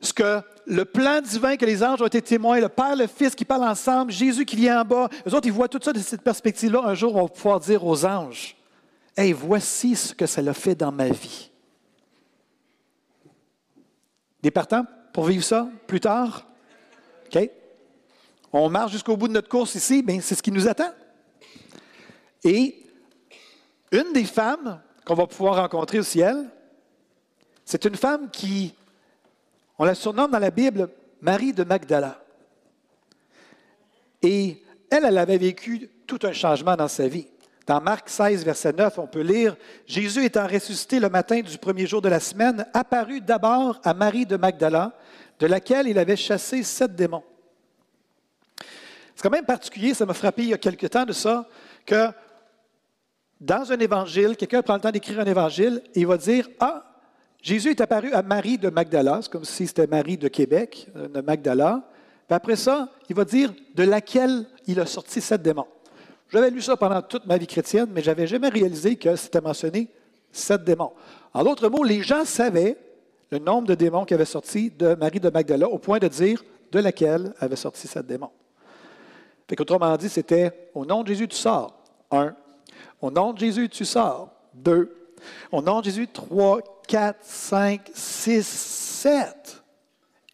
ce 0.00 0.12
que 0.12 0.42
le 0.66 0.84
plan 0.84 1.20
divin 1.20 1.56
que 1.56 1.64
les 1.64 1.82
anges 1.82 2.02
ont 2.02 2.06
été 2.06 2.20
témoins, 2.20 2.60
le 2.60 2.68
Père, 2.68 2.96
le 2.96 3.06
Fils 3.06 3.34
qui 3.34 3.44
parlent 3.44 3.64
ensemble, 3.64 4.10
Jésus 4.10 4.44
qui 4.44 4.56
vient 4.56 4.80
en 4.80 4.84
bas, 4.84 5.08
eux 5.26 5.34
autres, 5.34 5.46
ils 5.46 5.52
voient 5.52 5.68
tout 5.68 5.80
ça 5.82 5.92
de 5.92 6.00
cette 6.00 6.22
perspective-là. 6.22 6.82
Un 6.84 6.94
jour, 6.94 7.14
on 7.14 7.22
va 7.22 7.28
pouvoir 7.28 7.60
dire 7.60 7.84
aux 7.84 8.04
anges, 8.04 8.56
Hey, 9.16 9.32
voici 9.32 9.96
ce 9.96 10.12
que 10.12 10.26
ça 10.26 10.42
a 10.42 10.52
fait 10.52 10.74
dans 10.74 10.92
ma 10.92 11.08
vie. 11.08 11.50
Des 14.42 14.50
partants 14.50 14.84
pour 15.12 15.24
vivre 15.24 15.42
ça 15.42 15.68
plus 15.86 16.00
tard? 16.00 16.46
OK? 17.26 17.50
On 18.52 18.68
marche 18.68 18.92
jusqu'au 18.92 19.16
bout 19.16 19.28
de 19.28 19.32
notre 19.32 19.48
course 19.48 19.74
ici, 19.74 20.02
mais 20.06 20.20
c'est 20.20 20.34
ce 20.34 20.42
qui 20.42 20.52
nous 20.52 20.68
attend. 20.68 20.92
Et 22.44 22.76
une 23.90 24.12
des 24.12 24.24
femmes 24.24 24.80
qu'on 25.04 25.14
va 25.14 25.26
pouvoir 25.26 25.56
rencontrer 25.56 25.98
au 25.98 26.02
ciel, 26.02 26.50
c'est 27.64 27.84
une 27.86 27.96
femme 27.96 28.30
qui, 28.30 28.74
on 29.78 29.84
la 29.84 29.94
surnomme 29.94 30.30
dans 30.30 30.38
la 30.38 30.50
Bible 30.50 30.88
Marie 31.20 31.52
de 31.52 31.64
Magdala. 31.64 32.22
Et 34.22 34.62
elle, 34.90 35.04
elle 35.04 35.18
avait 35.18 35.38
vécu 35.38 35.90
tout 36.06 36.18
un 36.22 36.32
changement 36.32 36.76
dans 36.76 36.88
sa 36.88 37.08
vie. 37.08 37.26
Dans 37.66 37.80
Marc 37.80 38.08
16, 38.08 38.44
verset 38.44 38.72
9, 38.72 38.98
on 38.98 39.06
peut 39.08 39.22
lire, 39.22 39.56
Jésus 39.86 40.24
étant 40.24 40.46
ressuscité 40.46 41.00
le 41.00 41.08
matin 41.08 41.40
du 41.40 41.58
premier 41.58 41.86
jour 41.86 42.00
de 42.00 42.08
la 42.08 42.20
semaine, 42.20 42.64
apparut 42.72 43.20
d'abord 43.20 43.80
à 43.82 43.92
Marie 43.92 44.24
de 44.24 44.36
Magdala, 44.36 44.92
de 45.40 45.46
laquelle 45.46 45.88
il 45.88 45.98
avait 45.98 46.16
chassé 46.16 46.62
sept 46.62 46.94
démons. 46.94 47.24
C'est 49.16 49.22
quand 49.22 49.30
même 49.30 49.44
particulier, 49.44 49.94
ça 49.94 50.06
m'a 50.06 50.14
frappé 50.14 50.42
il 50.42 50.48
y 50.50 50.54
a 50.54 50.58
quelque 50.58 50.86
temps 50.86 51.04
de 51.04 51.12
ça, 51.12 51.48
que 51.84 52.08
dans 53.40 53.72
un 53.72 53.78
évangile, 53.78 54.36
quelqu'un 54.36 54.62
prend 54.62 54.74
le 54.74 54.80
temps 54.80 54.90
d'écrire 54.90 55.20
un 55.20 55.24
évangile 55.24 55.82
et 55.94 56.00
il 56.00 56.06
va 56.06 56.16
dire, 56.16 56.48
ah, 56.60 56.95
Jésus 57.46 57.70
est 57.70 57.80
apparu 57.80 58.12
à 58.12 58.22
Marie 58.22 58.58
de 58.58 58.70
Magdala, 58.70 59.20
c'est 59.22 59.30
comme 59.30 59.44
si 59.44 59.68
c'était 59.68 59.86
Marie 59.86 60.16
de 60.16 60.26
Québec, 60.26 60.88
euh, 60.96 61.06
de 61.06 61.20
Magdala. 61.20 61.80
Puis 62.26 62.34
après 62.34 62.56
ça, 62.56 62.88
il 63.08 63.14
va 63.14 63.24
dire 63.24 63.54
de 63.72 63.84
laquelle 63.84 64.46
il 64.66 64.80
a 64.80 64.84
sorti 64.84 65.20
sept 65.20 65.42
démons. 65.42 65.68
J'avais 66.32 66.50
lu 66.50 66.60
ça 66.60 66.76
pendant 66.76 67.00
toute 67.02 67.24
ma 67.24 67.38
vie 67.38 67.46
chrétienne, 67.46 67.86
mais 67.92 68.02
je 68.02 68.10
n'avais 68.10 68.26
jamais 68.26 68.48
réalisé 68.48 68.96
que 68.96 69.14
c'était 69.14 69.40
mentionné 69.40 69.88
sept 70.32 70.64
démons. 70.64 70.90
En 71.32 71.44
d'autres 71.44 71.68
mots, 71.68 71.84
les 71.84 72.02
gens 72.02 72.24
savaient 72.24 72.76
le 73.30 73.38
nombre 73.38 73.68
de 73.68 73.76
démons 73.76 74.04
qui 74.04 74.14
avaient 74.14 74.24
sorti 74.24 74.72
de 74.72 74.96
Marie 74.96 75.20
de 75.20 75.30
Magdala 75.30 75.68
au 75.68 75.78
point 75.78 76.00
de 76.00 76.08
dire 76.08 76.42
de 76.72 76.80
laquelle 76.80 77.32
avait 77.38 77.54
sorti 77.54 77.86
sept 77.86 78.08
démons. 78.08 78.32
Fait 79.48 79.60
Autrement 79.60 79.96
dit, 79.96 80.08
c'était 80.08 80.70
au 80.74 80.84
nom 80.84 81.04
de 81.04 81.06
Jésus, 81.06 81.28
tu 81.28 81.36
sors. 81.36 81.78
Un. 82.10 82.34
Au 83.00 83.08
nom 83.12 83.32
de 83.32 83.38
Jésus, 83.38 83.68
tu 83.68 83.84
sors. 83.84 84.32
Deux. 84.52 84.92
Au 85.52 85.62
nom 85.62 85.78
de 85.78 85.84
Jésus, 85.84 86.08
trois, 86.08 86.60
quatre, 86.86 87.22
cinq, 87.22 87.90
six, 87.94 88.46
sept. 88.46 89.62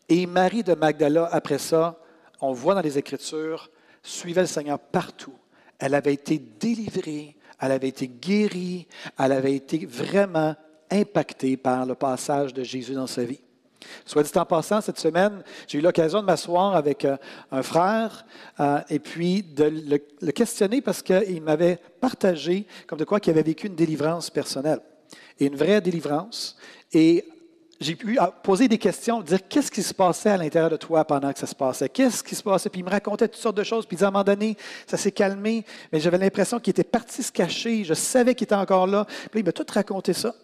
Et 0.09 0.27
Marie 0.27 0.63
de 0.63 0.75
Magdala, 0.75 1.29
après 1.33 1.59
ça, 1.59 1.99
on 2.41 2.53
voit 2.53 2.75
dans 2.75 2.81
les 2.81 2.99
Écritures, 2.99 3.71
suivait 4.03 4.43
le 4.43 4.47
Seigneur 4.47 4.79
partout 4.79 5.35
elle 5.83 5.97
avait 5.97 6.15
été 6.15 6.39
délivrée, 6.39 7.37
elle 7.61 7.73
avait 7.73 7.89
été 7.89 8.07
guérie, 8.07 8.87
elle 9.19 9.33
avait 9.33 9.57
été 9.57 9.85
vraiment 9.85 10.55
impactée 10.89 11.57
par 11.57 11.85
le 11.85 11.97
passage 11.97 12.55
de 12.55 12.63
Jésus 12.63 12.95
dans 12.95 13.09
sa 13.09 13.25
vie. 13.25 13.41
Soit 14.05 14.23
dit 14.23 14.31
en 14.39 14.45
passant, 14.45 14.81
cette 14.81 15.01
semaine, 15.01 15.43
j'ai 15.67 15.79
eu 15.79 15.81
l'occasion 15.81 16.21
de 16.21 16.27
m'asseoir 16.27 16.77
avec 16.77 17.05
euh, 17.05 17.17
un 17.51 17.65
frère 17.65 18.25
euh, 18.61 18.79
et 18.91 19.01
puis 19.01 19.43
de 19.43 19.99
le, 20.21 20.31
questionner 20.31 20.81
parce 20.81 21.03
qu'il 21.03 21.43
m'avait 21.43 21.81
partagé 22.01 22.65
comme 22.87 23.01
de 23.01 23.05
quoi 23.05 23.19
qu'il 23.19 23.33
avait 23.33 23.43
vécu 23.43 23.67
une 23.67 23.75
délivrance 23.75 24.31
personnelle 24.31 24.79
et 25.39 25.47
une 25.47 25.57
vraie 25.57 25.81
délivrance. 25.81 26.57
Et 26.93 27.25
j'ai 27.83 27.97
pu 27.97 28.19
poser 28.43 28.69
des 28.69 28.79
questions, 28.79 29.21
dire 29.21 29.47
qu'est-ce 29.49 29.71
qui 29.71 29.83
se 29.83 29.93
passait 29.93 30.31
à 30.31 30.37
l'intérieur 30.37 30.71
de 30.71 30.77
toi 30.77 31.05
pendant 31.05 31.33
que 31.33 31.39
ça 31.39 31.47
se 31.47 31.55
passait, 31.55 31.89
qu'est-ce 31.89 32.23
qui 32.23 32.35
se 32.35 32.43
passait, 32.43 32.71
puis 32.71 32.81
il 32.81 32.85
me 32.85 32.91
racontait 32.91 33.29
toutes 33.29 33.41
sortes 33.41 33.57
de 33.57 33.65
choses, 33.65 33.87
puis 33.87 33.97
à 34.03 34.09
un 34.09 34.11
moment 34.11 34.25
donné, 34.25 34.57
ça 34.87 34.97
s'est 34.97 35.13
calmé, 35.13 35.65
mais 35.93 36.01
j'avais 36.01 36.19
l'impression 36.19 36.61
qu'il 36.61 36.71
était 36.71 36.85
parti 36.85 37.23
se 37.23 37.33
cacher, 37.33 37.85
je 37.85 37.95
savais 37.95 38.35
qu'il 38.35 38.45
était 38.45 38.55
encore 38.55 38.87
là, 38.87 39.05
puis 39.31 39.41
il 39.41 39.45
m'a 39.45 39.53
tout 39.53 39.67
raconté 39.73 40.13
ça. 40.13 40.35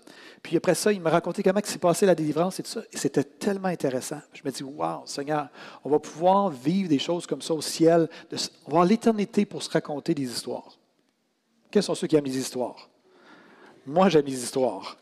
Puis 0.42 0.56
après 0.56 0.74
ça, 0.74 0.92
il 0.92 1.00
m'a 1.00 1.10
raconté 1.10 1.42
comment 1.42 1.60
s'est 1.64 1.78
passé 1.78 2.06
la 2.06 2.14
délivrance 2.14 2.60
et 2.60 2.62
tout 2.62 2.70
ça. 2.70 2.82
Et 2.92 2.96
c'était 2.96 3.24
tellement 3.24 3.68
intéressant. 3.68 4.20
Je 4.32 4.42
me 4.44 4.50
dis, 4.52 4.62
wow, 4.62 5.02
Seigneur, 5.04 5.48
on 5.82 5.90
va 5.90 5.98
pouvoir 5.98 6.48
vivre 6.48 6.88
des 6.88 7.00
choses 7.00 7.26
comme 7.26 7.42
ça 7.42 7.54
au 7.54 7.60
ciel. 7.60 8.08
on 8.30 8.68
avoir 8.68 8.84
l'éternité 8.84 9.44
pour 9.44 9.64
se 9.64 9.70
raconter 9.70 10.14
des 10.14 10.22
histoires. 10.22 10.78
Quels 11.72 11.82
sont 11.82 11.96
ceux 11.96 12.06
qui 12.06 12.14
aiment 12.14 12.24
les 12.24 12.38
histoires? 12.38 12.88
Moi, 13.88 14.10
j'aime 14.10 14.26
les 14.26 14.42
histoires. 14.42 14.98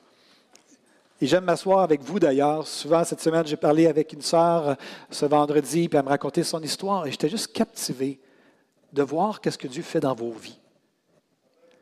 Et 1.20 1.26
j'aime 1.26 1.44
m'asseoir 1.44 1.80
avec 1.80 2.02
vous 2.02 2.20
d'ailleurs. 2.20 2.64
Souvent, 2.68 3.02
cette 3.02 3.20
semaine, 3.20 3.44
j'ai 3.44 3.56
parlé 3.56 3.88
avec 3.88 4.12
une 4.12 4.22
sœur 4.22 4.76
ce 5.10 5.26
vendredi, 5.26 5.88
puis 5.88 5.98
elle 5.98 6.04
me 6.04 6.08
racontait 6.08 6.44
son 6.44 6.62
histoire, 6.62 7.04
et 7.04 7.10
j'étais 7.10 7.28
juste 7.28 7.52
captivé 7.52 8.20
de 8.92 9.02
voir 9.02 9.40
qu'est-ce 9.40 9.58
que 9.58 9.66
Dieu 9.66 9.82
fait 9.82 9.98
dans 9.98 10.14
vos 10.14 10.30
vies. 10.30 10.58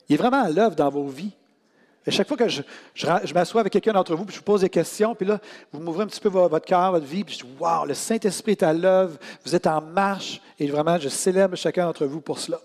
Il 0.08 0.14
est 0.14 0.16
vraiment 0.16 0.42
à 0.42 0.48
l'œuvre 0.48 0.74
dans 0.74 0.88
vos 0.88 1.06
vies. 1.06 1.32
Et 2.06 2.10
chaque 2.10 2.26
fois 2.26 2.38
que 2.38 2.48
je, 2.48 2.62
m'assois 3.34 3.60
avec 3.60 3.72
quelqu'un 3.74 3.92
d'entre 3.92 4.14
vous, 4.14 4.24
puis 4.24 4.34
je 4.34 4.40
vous 4.40 4.44
pose 4.44 4.62
des 4.62 4.70
questions, 4.70 5.14
puis 5.14 5.26
là, 5.26 5.40
vous 5.72 5.80
m'ouvrez 5.80 6.04
un 6.04 6.06
petit 6.06 6.20
peu 6.20 6.30
votre 6.30 6.58
cœur, 6.60 6.92
votre 6.92 7.04
vie, 7.04 7.22
puis 7.22 7.34
je 7.34 7.44
dis, 7.44 7.50
wow, 7.60 7.84
le 7.84 7.92
Saint-Esprit 7.92 8.52
est 8.52 8.62
à 8.62 8.72
l'œuvre, 8.72 9.18
vous 9.44 9.54
êtes 9.54 9.66
en 9.66 9.82
marche, 9.82 10.40
et 10.58 10.66
vraiment, 10.68 10.98
je 10.98 11.10
célèbre 11.10 11.54
chacun 11.54 11.84
d'entre 11.84 12.06
vous 12.06 12.22
pour 12.22 12.38
cela. 12.38 12.60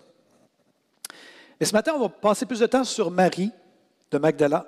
Et 1.60 1.66
ce 1.66 1.74
matin, 1.74 1.92
on 1.94 2.00
va 2.00 2.10
passer 2.10 2.46
plus 2.46 2.60
de 2.62 2.68
temps 2.68 2.86
sur 2.86 3.12
Marie 3.12 3.52
de 4.12 4.18
Magdala. 4.18 4.66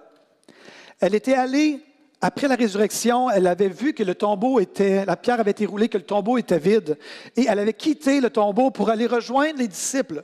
Elle 1.00 1.16
était 1.16 1.34
allée 1.34 1.82
après 2.24 2.48
la 2.48 2.56
résurrection, 2.56 3.32
elle 3.32 3.48
avait 3.48 3.68
vu 3.68 3.94
que 3.94 4.04
le 4.04 4.14
tombeau 4.14 4.60
était, 4.60 5.06
la 5.06 5.18
pierre 5.18 5.40
avait 5.40 5.52
été 5.52 5.66
roulée, 5.66 5.90
que 5.90 5.98
le 5.98 6.06
tombeau 6.06 6.38
était 6.38 6.60
vide, 6.60 7.00
et 7.36 7.46
elle 7.50 7.58
avait 7.58 7.74
quitté 7.74 8.22
le 8.22 8.30
tombeau 8.30 8.70
pour 8.70 8.92
aller 8.92 9.08
rejoindre 9.08 9.58
les 9.58 9.68
disciples 9.68 10.24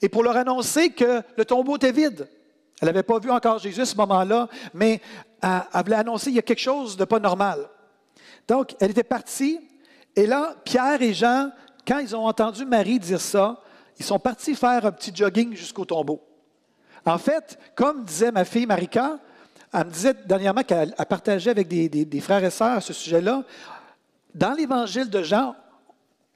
et 0.00 0.08
pour 0.08 0.22
leur 0.22 0.36
annoncer 0.36 0.90
que 0.90 1.22
le 1.36 1.44
tombeau 1.44 1.74
était 1.74 1.90
vide. 1.90 2.28
Elle 2.80 2.86
n'avait 2.86 3.02
pas 3.02 3.18
vu 3.18 3.32
encore 3.32 3.58
Jésus 3.58 3.84
ce 3.84 3.96
moment-là, 3.96 4.48
mais 4.72 5.00
elle, 5.42 5.82
voulait 5.84 5.96
annoncer 5.96 6.26
qu'il 6.26 6.36
y 6.36 6.38
a 6.38 6.42
quelque 6.42 6.60
chose 6.60 6.96
de 6.96 7.04
pas 7.04 7.18
normal. 7.18 7.68
Donc, 8.46 8.76
elle 8.78 8.92
était 8.92 9.02
partie, 9.02 9.58
et 10.14 10.24
là, 10.24 10.54
Pierre 10.64 11.02
et 11.02 11.14
Jean, 11.14 11.50
quand 11.84 11.98
ils 11.98 12.14
ont 12.14 12.26
entendu 12.26 12.64
Marie 12.64 13.00
dire 13.00 13.20
ça, 13.20 13.60
ils 13.98 14.04
sont 14.04 14.20
partis 14.20 14.54
faire 14.54 14.86
un 14.86 14.92
petit 14.92 15.10
jogging 15.12 15.56
jusqu'au 15.56 15.84
tombeau. 15.84 16.27
En 17.04 17.18
fait, 17.18 17.58
comme 17.74 18.04
disait 18.04 18.32
ma 18.32 18.44
fille 18.44 18.66
Marika, 18.66 19.18
elle 19.72 19.86
me 19.86 19.90
disait 19.90 20.14
dernièrement 20.24 20.62
qu'elle 20.62 20.94
partageait 21.08 21.50
avec 21.50 21.68
des, 21.68 22.20
frères 22.20 22.44
et 22.44 22.50
sœurs 22.50 22.82
ce 22.82 22.92
sujet-là. 22.92 23.42
Dans 24.34 24.52
l'évangile 24.52 25.10
de 25.10 25.22
Jean, 25.22 25.54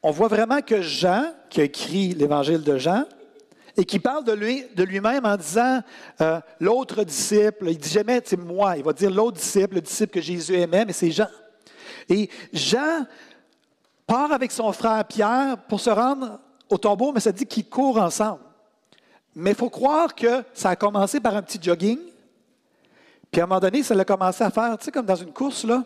on 0.02 0.10
voit 0.10 0.28
vraiment 0.28 0.60
que 0.60 0.82
Jean, 0.82 1.24
qui 1.48 1.60
a 1.60 1.64
écrit 1.64 2.08
l'évangile 2.14 2.62
de 2.62 2.76
Jean, 2.76 3.04
et 3.76 3.84
qui 3.86 3.98
parle 3.98 4.24
de 4.24 4.32
lui 4.32 4.66
de 4.76 4.82
lui-même 4.82 5.24
en 5.24 5.36
disant 5.36 5.80
euh, 6.20 6.40
l'autre 6.60 7.04
disciple, 7.04 7.68
il 7.68 7.78
dit 7.78 7.88
jamais 7.88 8.20
c'est 8.22 8.36
moi, 8.36 8.76
il 8.76 8.84
va 8.84 8.92
dire 8.92 9.10
l'autre 9.10 9.38
disciple, 9.38 9.76
le 9.76 9.80
disciple 9.80 10.12
que 10.12 10.20
Jésus 10.20 10.54
aimait, 10.54 10.84
mais 10.84 10.92
c'est 10.92 11.10
Jean. 11.10 11.28
Et 12.08 12.28
Jean 12.52 13.06
part 14.06 14.32
avec 14.32 14.52
son 14.52 14.70
frère 14.72 15.02
Pierre 15.06 15.56
pour 15.68 15.80
se 15.80 15.88
rendre 15.88 16.38
au 16.68 16.76
tombeau, 16.76 17.12
mais 17.12 17.20
ça 17.20 17.32
dit 17.32 17.46
qu'ils 17.46 17.68
courent 17.68 17.98
ensemble. 18.02 18.40
Mais 19.34 19.50
il 19.50 19.56
faut 19.56 19.70
croire 19.70 20.14
que 20.14 20.44
ça 20.52 20.70
a 20.70 20.76
commencé 20.76 21.20
par 21.20 21.36
un 21.36 21.42
petit 21.42 21.58
jogging, 21.60 21.98
puis 23.30 23.40
à 23.40 23.44
un 23.44 23.46
moment 23.46 23.60
donné, 23.60 23.82
ça 23.82 23.94
a 23.98 24.04
commencé 24.04 24.44
à 24.44 24.50
faire, 24.50 24.76
tu 24.78 24.84
sais, 24.84 24.90
comme 24.90 25.06
dans 25.06 25.16
une 25.16 25.32
course, 25.32 25.64
là. 25.64 25.84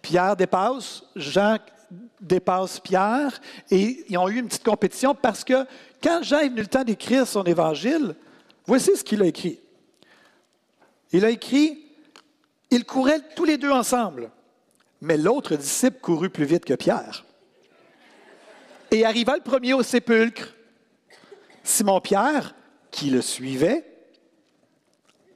Pierre 0.00 0.34
dépasse, 0.36 1.04
Jean 1.14 1.58
dépasse 2.20 2.80
Pierre, 2.80 3.40
et 3.70 4.04
ils 4.08 4.18
ont 4.18 4.28
eu 4.28 4.38
une 4.38 4.48
petite 4.48 4.64
compétition 4.64 5.14
parce 5.14 5.44
que 5.44 5.64
quand 6.02 6.22
Jean 6.22 6.40
est 6.40 6.48
venu 6.48 6.62
le 6.62 6.66
temps 6.66 6.82
d'écrire 6.82 7.26
son 7.26 7.44
évangile, 7.44 8.16
voici 8.66 8.96
ce 8.96 9.04
qu'il 9.04 9.22
a 9.22 9.26
écrit. 9.26 9.60
Il 11.12 11.24
a 11.24 11.30
écrit, 11.30 11.84
ils 12.70 12.84
couraient 12.84 13.20
tous 13.36 13.44
les 13.44 13.58
deux 13.58 13.70
ensemble, 13.70 14.30
Mais 15.00 15.16
l'autre 15.16 15.56
disciple 15.56 16.00
courut 16.00 16.30
plus 16.30 16.44
vite 16.44 16.64
que 16.64 16.74
Pierre 16.74 17.24
et 18.92 19.06
arriva 19.06 19.34
le 19.34 19.42
premier 19.42 19.72
au 19.72 19.82
sépulcre. 19.82 20.54
Simon-Pierre, 21.64 22.54
qui 23.02 23.10
le 23.10 23.20
suivait, 23.20 23.84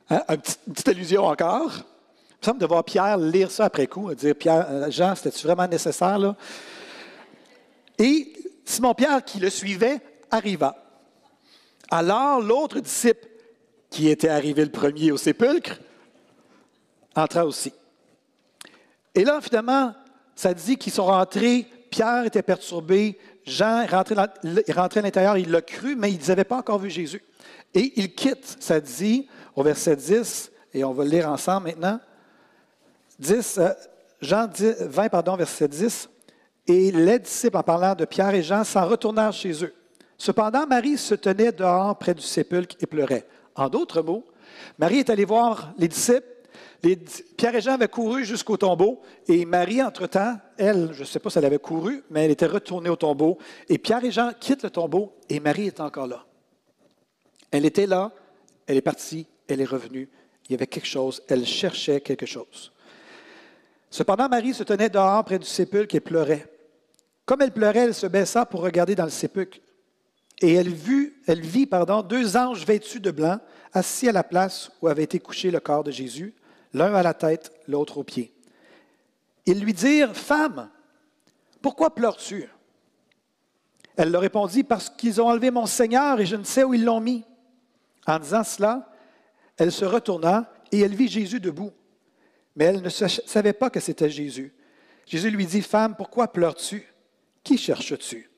hein, 0.08 0.22
une 0.28 0.72
petite 0.72 0.86
allusion 0.86 1.24
encore, 1.24 1.72
il 1.72 2.38
me 2.40 2.44
semble 2.44 2.60
de 2.60 2.66
voir 2.66 2.84
Pierre 2.84 3.18
lire 3.18 3.50
ça 3.50 3.64
après 3.64 3.88
coup, 3.88 4.14
dire 4.14 4.36
Pierre, 4.36 4.66
euh, 4.70 4.88
Jean, 4.88 5.16
c'était 5.16 5.36
vraiment 5.42 5.66
nécessaire 5.66 6.16
là? 6.16 6.36
Et 7.98 8.32
Simon-Pierre, 8.64 9.24
qui 9.24 9.40
le 9.40 9.50
suivait, 9.50 9.98
arriva. 10.30 10.76
Alors 11.90 12.40
l'autre 12.40 12.78
disciple, 12.78 13.26
qui 13.90 14.10
était 14.10 14.28
arrivé 14.28 14.64
le 14.64 14.70
premier 14.70 15.10
au 15.10 15.16
sépulcre, 15.16 15.80
entra 17.16 17.44
aussi. 17.44 17.72
Et 19.12 19.24
là, 19.24 19.40
finalement, 19.40 19.92
ça 20.36 20.54
dit 20.54 20.76
qu'ils 20.76 20.92
sont 20.92 21.06
rentrés, 21.06 21.66
Pierre 21.90 22.26
était 22.26 22.42
perturbé, 22.42 23.18
Jean 23.46 23.82
est 23.82 23.86
rentré, 23.86 24.16
à 24.18 25.02
l'intérieur, 25.02 25.38
il 25.38 25.50
l'a 25.50 25.62
cru, 25.62 25.94
mais 25.94 26.12
ils 26.12 26.28
n'avaient 26.28 26.44
pas 26.44 26.58
encore 26.58 26.80
vu 26.80 26.90
Jésus. 26.90 27.22
Et 27.74 27.92
il 27.96 28.12
quitte, 28.14 28.56
ça 28.58 28.80
dit 28.80 29.28
au 29.54 29.62
verset 29.62 29.96
10, 29.96 30.50
et 30.74 30.84
on 30.84 30.92
va 30.92 31.04
le 31.04 31.10
lire 31.10 31.30
ensemble 31.30 31.68
maintenant. 31.68 32.00
10, 33.20 33.58
euh, 33.58 33.68
Jean 34.20 34.48
20, 34.50 35.08
pardon, 35.08 35.36
verset 35.36 35.68
10. 35.68 36.10
Et 36.66 36.90
les 36.90 37.20
disciples, 37.20 37.56
en 37.56 37.62
parlant 37.62 37.94
de 37.94 38.04
Pierre 38.04 38.34
et 38.34 38.42
Jean, 38.42 38.64
s'en 38.64 38.86
retournèrent 38.86 39.32
chez 39.32 39.64
eux. 39.64 39.72
Cependant, 40.18 40.66
Marie 40.66 40.98
se 40.98 41.14
tenait 41.14 41.52
dehors 41.52 41.96
près 41.98 42.14
du 42.14 42.22
sépulcre 42.22 42.76
et 42.80 42.86
pleurait. 42.86 43.26
En 43.54 43.68
d'autres 43.68 44.02
mots, 44.02 44.24
Marie 44.78 44.98
est 44.98 45.10
allée 45.10 45.24
voir 45.24 45.72
les 45.78 45.88
disciples 45.88 46.26
Pierre 47.36 47.54
et 47.54 47.60
Jean 47.60 47.72
avaient 47.72 47.88
couru 47.88 48.24
jusqu'au 48.24 48.56
tombeau 48.56 49.00
et 49.26 49.44
Marie, 49.44 49.82
entre-temps, 49.82 50.38
elle, 50.56 50.90
je 50.92 51.00
ne 51.00 51.04
sais 51.04 51.18
pas 51.18 51.30
si 51.30 51.38
elle 51.38 51.44
avait 51.44 51.58
couru, 51.58 52.02
mais 52.10 52.24
elle 52.24 52.30
était 52.30 52.46
retournée 52.46 52.90
au 52.90 52.96
tombeau. 52.96 53.38
Et 53.68 53.78
Pierre 53.78 54.04
et 54.04 54.10
Jean 54.10 54.32
quittent 54.38 54.62
le 54.62 54.70
tombeau 54.70 55.14
et 55.28 55.40
Marie 55.40 55.66
est 55.66 55.80
encore 55.80 56.06
là. 56.06 56.24
Elle 57.50 57.64
était 57.64 57.86
là, 57.86 58.12
elle 58.66 58.76
est 58.76 58.82
partie, 58.82 59.26
elle 59.48 59.60
est 59.60 59.66
revenue. 59.66 60.08
Il 60.48 60.52
y 60.52 60.54
avait 60.54 60.66
quelque 60.66 60.86
chose, 60.86 61.22
elle 61.28 61.46
cherchait 61.46 62.00
quelque 62.00 62.26
chose. 62.26 62.72
Cependant, 63.90 64.28
Marie 64.28 64.54
se 64.54 64.62
tenait 64.62 64.90
dehors 64.90 65.24
près 65.24 65.38
du 65.38 65.46
sépulcre 65.46 65.94
et 65.94 66.00
pleurait. 66.00 66.46
Comme 67.24 67.42
elle 67.42 67.52
pleurait, 67.52 67.80
elle 67.80 67.94
se 67.94 68.06
baissa 68.06 68.46
pour 68.46 68.60
regarder 68.60 68.94
dans 68.94 69.04
le 69.04 69.10
sépulcre. 69.10 69.58
Et 70.40 70.54
elle, 70.54 70.68
vit, 70.68 71.12
elle 71.26 71.40
vit 71.40 71.66
pardon, 71.66 72.02
deux 72.02 72.36
anges 72.36 72.64
vêtus 72.66 73.00
de 73.00 73.10
blanc 73.10 73.40
assis 73.72 74.08
à 74.08 74.12
la 74.12 74.22
place 74.22 74.70
où 74.80 74.88
avait 74.88 75.04
été 75.04 75.18
couché 75.18 75.50
le 75.50 75.60
corps 75.60 75.82
de 75.82 75.90
Jésus, 75.90 76.34
l'un 76.76 76.94
à 76.94 77.02
la 77.02 77.14
tête, 77.14 77.52
l'autre 77.66 77.98
aux 77.98 78.04
pieds. 78.04 78.32
Ils 79.46 79.60
lui 79.60 79.72
dirent, 79.72 80.14
Femme, 80.14 80.68
pourquoi 81.62 81.94
pleures-tu? 81.94 82.48
Elle 83.96 84.10
leur 84.10 84.20
répondit, 84.20 84.62
Parce 84.62 84.90
qu'ils 84.90 85.20
ont 85.20 85.28
enlevé 85.28 85.50
mon 85.50 85.66
Seigneur 85.66 86.20
et 86.20 86.26
je 86.26 86.36
ne 86.36 86.44
sais 86.44 86.64
où 86.64 86.74
ils 86.74 86.84
l'ont 86.84 87.00
mis. 87.00 87.24
En 88.06 88.18
disant 88.18 88.44
cela, 88.44 88.92
elle 89.56 89.72
se 89.72 89.86
retourna 89.86 90.52
et 90.70 90.80
elle 90.80 90.94
vit 90.94 91.08
Jésus 91.08 91.40
debout. 91.40 91.72
Mais 92.56 92.66
elle 92.66 92.82
ne 92.82 92.88
savait 92.90 93.52
pas 93.54 93.70
que 93.70 93.80
c'était 93.80 94.10
Jésus. 94.10 94.54
Jésus 95.06 95.30
lui 95.30 95.46
dit, 95.46 95.62
Femme, 95.62 95.96
pourquoi 95.96 96.28
pleures-tu? 96.28 96.92
Qui 97.42 97.56
cherches-tu? 97.56 98.30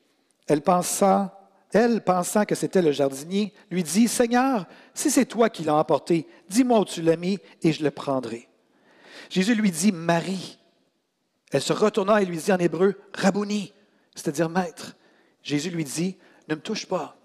Elle 0.47 0.61
pensa 0.61 1.38
elle, 1.71 2.03
pensant 2.03 2.45
que 2.45 2.55
c'était 2.55 2.81
le 2.81 2.91
jardinier, 2.91 3.53
lui 3.69 3.83
dit, 3.83 4.07
Seigneur, 4.07 4.65
si 4.93 5.11
c'est 5.11 5.25
toi 5.25 5.49
qui 5.49 5.63
l'as 5.63 5.75
emporté, 5.75 6.27
dis-moi 6.49 6.79
où 6.79 6.85
tu 6.85 7.01
l'as 7.01 7.15
mis 7.15 7.37
et 7.61 7.71
je 7.71 7.83
le 7.83 7.91
prendrai. 7.91 8.47
Jésus 9.29 9.53
lui 9.53 9.71
dit, 9.71 9.91
Marie. 9.91 10.57
Elle 11.51 11.61
se 11.61 11.73
retourna 11.73 12.21
et 12.21 12.25
lui 12.25 12.37
dit 12.37 12.51
en 12.51 12.57
hébreu, 12.57 12.99
Rabouni, 13.13 13.73
c'est-à-dire 14.15 14.49
maître. 14.49 14.95
Jésus 15.43 15.69
lui 15.69 15.83
dit, 15.83 16.17
ne 16.47 16.55
me 16.55 16.61
touche 16.61 16.85
pas, 16.85 17.17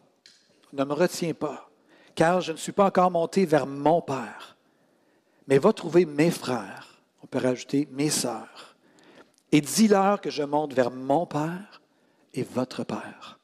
ne 0.72 0.84
me 0.84 0.92
retiens 0.92 1.34
pas, 1.34 1.70
car 2.14 2.40
je 2.40 2.52
ne 2.52 2.56
suis 2.56 2.72
pas 2.72 2.86
encore 2.86 3.10
monté 3.10 3.44
vers 3.46 3.66
mon 3.66 4.00
Père, 4.00 4.56
mais 5.46 5.58
va 5.58 5.72
trouver 5.72 6.04
mes 6.04 6.30
frères, 6.30 7.02
on 7.22 7.26
peut 7.26 7.38
rajouter 7.38 7.88
mes 7.92 8.10
sœurs, 8.10 8.76
et 9.52 9.60
dis-leur 9.60 10.20
que 10.20 10.30
je 10.30 10.42
monte 10.42 10.72
vers 10.72 10.90
mon 10.90 11.26
Père 11.26 11.82
et 12.32 12.42
votre 12.42 12.84
Père 12.84 13.38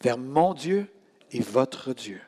vers 0.00 0.18
mon 0.18 0.54
Dieu 0.54 0.88
et 1.32 1.40
votre 1.40 1.92
Dieu. 1.92 2.20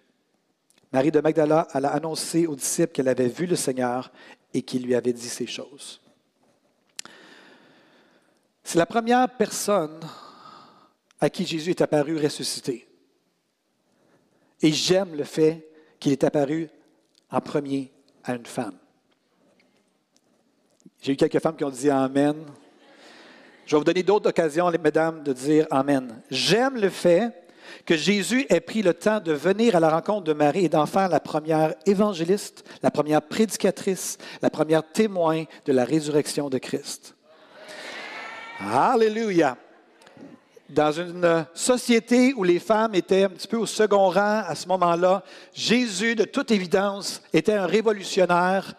Marie 0.93 1.13
de 1.13 1.21
Magdala 1.21 1.69
a 1.73 1.79
annoncé 1.89 2.47
aux 2.47 2.57
disciples 2.57 2.93
qu'elle 2.93 3.09
avait 3.09 3.29
vu 3.29 3.47
le 3.47 3.57
Seigneur 3.57 4.11
et 4.53 4.63
qu'il 4.63 4.85
lui 4.85 4.95
avait 4.95 5.13
dit 5.13 5.29
ces 5.29 5.47
choses. 5.47 6.01
C'est 8.65 8.79
la 8.79 8.87
première 8.87 9.29
personne 9.29 10.01
à 11.21 11.31
qui 11.31 11.47
Jésus 11.47 11.71
est 11.71 11.81
apparu 11.81 12.17
ressuscité. 12.17 12.89
Et 14.63 14.73
j'aime 14.73 15.15
le 15.15 15.25
fait 15.25 15.69
qu'il 15.99 16.13
est 16.13 16.25
apparu 16.25 16.69
en 17.31 17.41
premier 17.41 17.93
à 18.25 18.35
une 18.35 18.47
femme. 18.47 18.77
J'ai 21.01 21.13
eu 21.13 21.17
quelques 21.17 21.41
femmes 21.41 21.57
qui 21.57 21.65
ont 21.65 21.71
dit 21.71 21.91
Amen. 21.91 22.37
Je 23.65 23.75
vais 23.75 23.79
vous 23.79 23.85
donner 23.85 24.03
d'autres 24.03 24.29
occasions, 24.29 24.71
mesdames, 24.71 25.23
de 25.23 25.33
dire 25.33 25.67
Amen. 25.71 26.23
J'aime 26.31 26.77
le 26.77 26.91
fait 26.91 27.40
que 27.87 27.97
Jésus 27.97 28.47
ait 28.49 28.61
pris 28.61 28.83
le 28.83 28.95
temps 28.95 29.21
de 29.21 29.33
venir 29.33 29.77
à 29.77 29.81
la 29.81 29.91
rencontre 29.91 30.25
de 30.25 30.33
Marie 30.33 30.65
et 30.65 30.69
d'en 30.69 30.87
faire 30.87 31.09
la 31.09 31.21
première 31.21 31.75
évangéliste, 31.87 32.65
la 32.83 32.91
première 32.91 33.23
prédicatrice, 33.23 34.19
la 34.43 34.51
première 34.51 34.83
témoin 34.83 35.45
de 35.65 35.73
la 35.73 35.85
résurrection 35.85 36.49
de 36.49 36.59
Christ. 36.59 37.15
Alléluia. 38.61 39.57
Dans 40.69 40.93
une 40.93 41.47
société 41.53 42.33
où 42.37 42.45
les 42.45 42.61
femmes 42.61 42.95
étaient 42.95 43.25
un 43.25 43.29
petit 43.31 43.49
peu 43.49 43.57
au 43.57 43.67
second 43.67 44.09
rang 44.09 44.43
à 44.47 44.55
ce 44.55 44.69
moment-là, 44.69 45.25
Jésus, 45.53 46.15
de 46.15 46.23
toute 46.23 46.53
évidence, 46.53 47.23
était 47.33 47.55
un 47.55 47.67
révolutionnaire. 47.67 48.75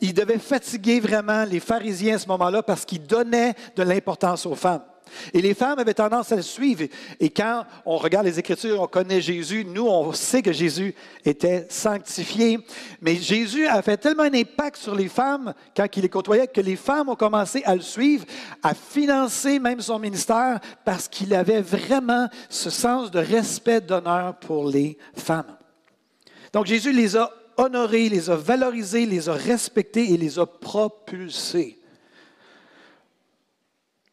il 0.00 0.14
devait 0.14 0.38
fatiguer 0.38 1.00
vraiment 1.00 1.44
les 1.44 1.58
pharisiens 1.58 2.14
à 2.14 2.18
ce 2.18 2.28
moment-là 2.28 2.62
parce 2.62 2.84
qu'il 2.84 3.02
donnait 3.02 3.54
de 3.74 3.82
l'importance 3.82 4.46
aux 4.46 4.54
femmes. 4.54 4.84
Et 5.32 5.42
les 5.42 5.54
femmes 5.54 5.78
avaient 5.78 5.94
tendance 5.94 6.32
à 6.32 6.36
le 6.36 6.42
suivre. 6.42 6.84
Et 7.20 7.30
quand 7.30 7.64
on 7.84 7.96
regarde 7.96 8.26
les 8.26 8.38
Écritures, 8.38 8.80
on 8.80 8.86
connaît 8.86 9.20
Jésus, 9.20 9.64
nous, 9.64 9.86
on 9.86 10.12
sait 10.12 10.42
que 10.42 10.52
Jésus 10.52 10.94
était 11.24 11.66
sanctifié. 11.68 12.58
Mais 13.00 13.16
Jésus 13.16 13.66
a 13.66 13.82
fait 13.82 13.96
tellement 13.96 14.24
un 14.24 14.34
impact 14.34 14.76
sur 14.76 14.94
les 14.94 15.08
femmes 15.08 15.54
quand 15.76 15.86
il 15.96 16.02
les 16.02 16.08
côtoyait 16.08 16.46
que 16.46 16.60
les 16.60 16.76
femmes 16.76 17.08
ont 17.08 17.16
commencé 17.16 17.62
à 17.64 17.74
le 17.74 17.82
suivre, 17.82 18.24
à 18.62 18.74
financer 18.74 19.58
même 19.58 19.80
son 19.80 19.98
ministère 19.98 20.60
parce 20.84 21.08
qu'il 21.08 21.34
avait 21.34 21.60
vraiment 21.60 22.28
ce 22.48 22.70
sens 22.70 23.10
de 23.10 23.18
respect, 23.18 23.80
d'honneur 23.80 24.36
pour 24.36 24.68
les 24.68 24.98
femmes. 25.14 25.56
Donc 26.52 26.66
Jésus 26.66 26.92
les 26.92 27.16
a 27.16 27.30
honorés, 27.56 28.08
les 28.08 28.30
a 28.30 28.36
valorisés, 28.36 29.06
les 29.06 29.28
a 29.28 29.34
respectés 29.34 30.12
et 30.12 30.16
les 30.16 30.38
a 30.38 30.46
propulsés. 30.46 31.81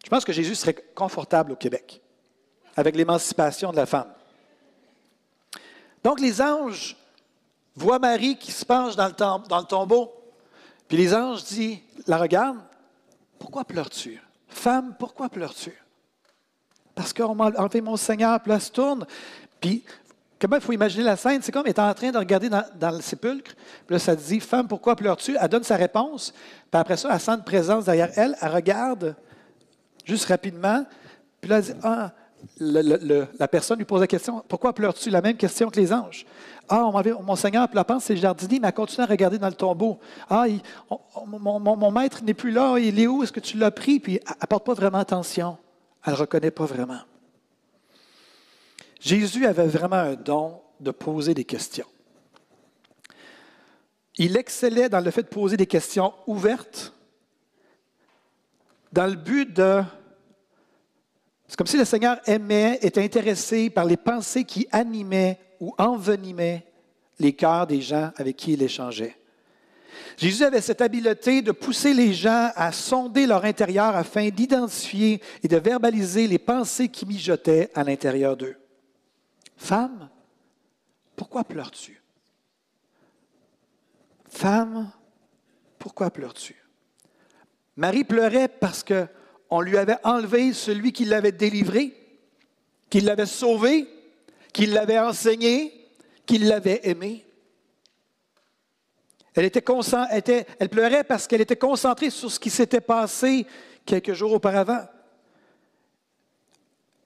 Je 0.03 0.09
pense 0.09 0.23
que 0.25 0.33
Jésus 0.33 0.55
serait 0.55 0.75
confortable 0.95 1.51
au 1.51 1.55
Québec 1.55 2.01
avec 2.75 2.95
l'émancipation 2.95 3.71
de 3.71 3.75
la 3.75 3.85
femme. 3.85 4.11
Donc 6.03 6.19
les 6.19 6.41
anges 6.41 6.95
voient 7.75 7.99
Marie 7.99 8.37
qui 8.37 8.51
se 8.51 8.65
penche 8.65 8.95
dans 8.95 9.07
le, 9.07 9.65
tombeau, 9.65 10.11
puis 10.87 10.97
les 10.97 11.13
anges 11.13 11.43
disent, 11.43 11.79
la 12.07 12.17
regardent, 12.17 12.61
pourquoi 13.37 13.63
pleures-tu? 13.63 14.21
Femme, 14.47 14.95
pourquoi 14.97 15.29
pleures-tu? 15.29 15.73
Parce 16.95 17.13
qu'on 17.13 17.35
m'a 17.35 17.51
enlevé 17.57 17.81
mon 17.81 17.95
Seigneur, 17.95 18.39
puis 18.41 18.51
là, 18.51 18.59
se 18.59 18.71
tourne, 18.71 19.05
puis 19.61 19.83
comment 20.39 20.55
il 20.55 20.61
faut 20.61 20.73
imaginer 20.73 21.03
la 21.03 21.15
scène? 21.15 21.41
C'est 21.41 21.51
comme 21.51 21.65
elle 21.65 21.73
est 21.73 21.79
en 21.79 21.93
train 21.93 22.11
de 22.11 22.17
regarder 22.17 22.49
dans, 22.49 22.65
dans, 22.75 22.91
le 22.91 23.01
sépulcre, 23.01 23.53
puis 23.85 23.95
là, 23.95 23.99
ça 23.99 24.15
dit, 24.15 24.39
Femme, 24.39 24.67
pourquoi 24.67 24.95
pleures-tu? 24.95 25.37
Elle 25.39 25.47
donne 25.47 25.63
sa 25.63 25.75
réponse, 25.75 26.33
puis 26.71 26.79
après 26.79 26.97
ça, 26.97 27.09
elle 27.13 27.19
sent 27.19 27.31
une 27.31 27.43
présence 27.43 27.85
derrière 27.85 28.11
elle, 28.15 28.35
elle 28.41 28.51
regarde, 28.51 29.15
juste 30.05 30.25
rapidement. 30.25 30.85
Puis 31.41 31.49
là, 31.49 31.61
ah, 31.83 32.11
la 32.59 33.47
personne 33.47 33.77
lui 33.77 33.85
pose 33.85 34.01
la 34.01 34.07
question, 34.07 34.43
pourquoi 34.47 34.73
pleures-tu? 34.73 35.09
La 35.09 35.21
même 35.21 35.37
question 35.37 35.69
que 35.69 35.79
les 35.79 35.91
anges. 35.91 36.25
Ah, 36.67 36.85
on 36.85 37.23
mon 37.23 37.35
Seigneur, 37.35 37.67
la 37.73 37.83
pense, 37.83 38.05
c'est 38.05 38.15
jardinier, 38.15 38.59
mais 38.59 38.67
elle 38.67 38.73
continue 38.73 39.03
à 39.03 39.07
regarder 39.07 39.39
dans 39.39 39.47
le 39.47 39.53
tombeau. 39.53 39.99
Ah, 40.29 40.45
mon, 41.25 41.91
maître 41.91 42.23
n'est 42.23 42.33
plus 42.33 42.51
là, 42.51 42.77
il 42.77 42.99
est 42.99 43.07
où? 43.07 43.23
Est-ce 43.23 43.31
que 43.31 43.39
tu 43.39 43.57
l'as 43.57 43.71
pris? 43.71 43.99
Puis 43.99 44.19
elle 44.25 44.35
ne 44.41 44.47
porte 44.47 44.65
pas 44.65 44.75
vraiment 44.75 44.99
attention. 44.99 45.57
Elle 46.05 46.13
ne 46.13 46.19
reconnaît 46.19 46.51
pas 46.51 46.65
vraiment. 46.65 46.99
Jésus 48.99 49.45
avait 49.45 49.67
vraiment 49.67 49.95
un 49.95 50.13
don 50.13 50.61
de 50.79 50.91
poser 50.91 51.33
des 51.33 51.45
questions. 51.45 51.87
Il 54.17 54.37
excellait 54.37 54.89
dans 54.89 54.99
le 54.99 55.11
fait 55.11 55.23
de 55.23 55.27
poser 55.27 55.57
des 55.57 55.65
questions 55.65 56.13
ouvertes, 56.27 56.93
dans 58.91 59.07
le 59.07 59.15
but 59.15 59.53
de 59.53 59.83
c'est 61.49 61.57
comme 61.57 61.65
si 61.65 61.77
le 61.77 61.85
Seigneur 61.85 62.19
aimait, 62.27 62.77
était 62.83 63.03
intéressé 63.03 63.71
par 63.71 63.83
les 63.83 63.97
pensées 63.97 64.43
qui 64.43 64.67
animaient 64.71 65.39
ou 65.59 65.73
envenimaient 65.79 66.63
les 67.17 67.33
cœurs 67.33 67.65
des 67.65 67.81
gens 67.81 68.11
avec 68.17 68.35
qui 68.35 68.53
il 68.53 68.61
échangeait. 68.61 69.15
Jésus 70.15 70.43
avait 70.43 70.61
cette 70.61 70.81
habileté 70.81 71.41
de 71.41 71.51
pousser 71.51 71.95
les 71.95 72.13
gens 72.13 72.51
à 72.55 72.71
sonder 72.71 73.25
leur 73.25 73.45
intérieur 73.45 73.95
afin 73.95 74.29
d'identifier 74.29 75.21
et 75.41 75.47
de 75.47 75.57
verbaliser 75.57 76.27
les 76.27 76.37
pensées 76.37 76.87
qui 76.87 77.07
mijotaient 77.07 77.71
à 77.73 77.83
l'intérieur 77.83 78.37
d'eux. 78.37 78.55
Femme, 79.57 80.07
pourquoi 81.15 81.43
pleures-tu? 81.43 81.99
Femme, 84.29 84.91
pourquoi 85.79 86.11
pleures-tu? 86.11 86.58
Marie 87.79 88.03
pleurait 88.03 88.49
parce 88.49 88.83
qu'on 88.83 89.61
lui 89.61 89.77
avait 89.77 89.95
enlevé 90.03 90.51
celui 90.51 90.91
qui 90.91 91.05
l'avait 91.05 91.31
délivré, 91.31 91.93
qui 92.89 92.99
l'avait 92.99 93.25
sauvé, 93.25 93.87
qui 94.51 94.65
l'avait 94.65 94.99
enseigné, 94.99 95.89
qui 96.25 96.39
l'avait 96.39 96.81
aimé. 96.83 97.25
Elle, 99.33 99.49
pleurait 100.69 101.05
parce 101.05 101.25
qu'elle 101.25 101.39
était 101.39 101.55
concentrée 101.55 102.09
sur 102.09 102.29
ce 102.29 102.37
qui 102.37 102.49
s'était 102.49 102.81
passé 102.81 103.47
quelques 103.85 104.11
jours 104.11 104.33
auparavant. 104.33 104.85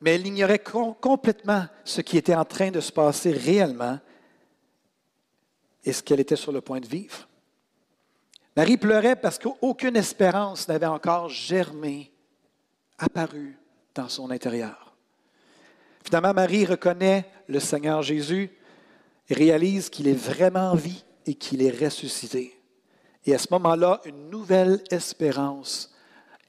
Mais 0.01 0.15
elle 0.15 0.25
ignorait 0.25 0.63
complètement 0.99 1.67
ce 1.85 2.01
qui 2.01 2.17
était 2.17 2.33
en 2.33 2.45
train 2.45 2.71
de 2.71 2.79
se 2.79 2.91
passer 2.91 3.31
réellement 3.31 3.99
et 5.83 5.93
ce 5.93 6.01
qu'elle 6.01 6.19
était 6.19 6.35
sur 6.35 6.51
le 6.51 6.61
point 6.61 6.79
de 6.79 6.87
vivre. 6.87 7.27
Marie 8.55 8.77
pleurait 8.77 9.15
parce 9.15 9.39
qu'aucune 9.39 9.95
espérance 9.95 10.67
n'avait 10.67 10.85
encore 10.85 11.29
germé, 11.29 12.11
apparu 12.97 13.57
dans 13.95 14.09
son 14.09 14.29
intérieur. 14.29 14.93
Finalement, 16.03 16.33
Marie 16.33 16.65
reconnaît 16.65 17.25
le 17.47 17.59
Seigneur 17.59 18.01
Jésus 18.03 18.51
réalise 19.29 19.89
qu'il 19.89 20.07
est 20.07 20.13
vraiment 20.13 20.71
en 20.71 20.75
vie 20.75 21.03
et 21.25 21.33
qu'il 21.33 21.61
est 21.63 21.83
ressuscité. 21.83 22.59
Et 23.25 23.33
à 23.33 23.37
ce 23.37 23.47
moment-là, 23.51 24.01
une 24.05 24.29
nouvelle 24.29 24.83
espérance 24.91 25.92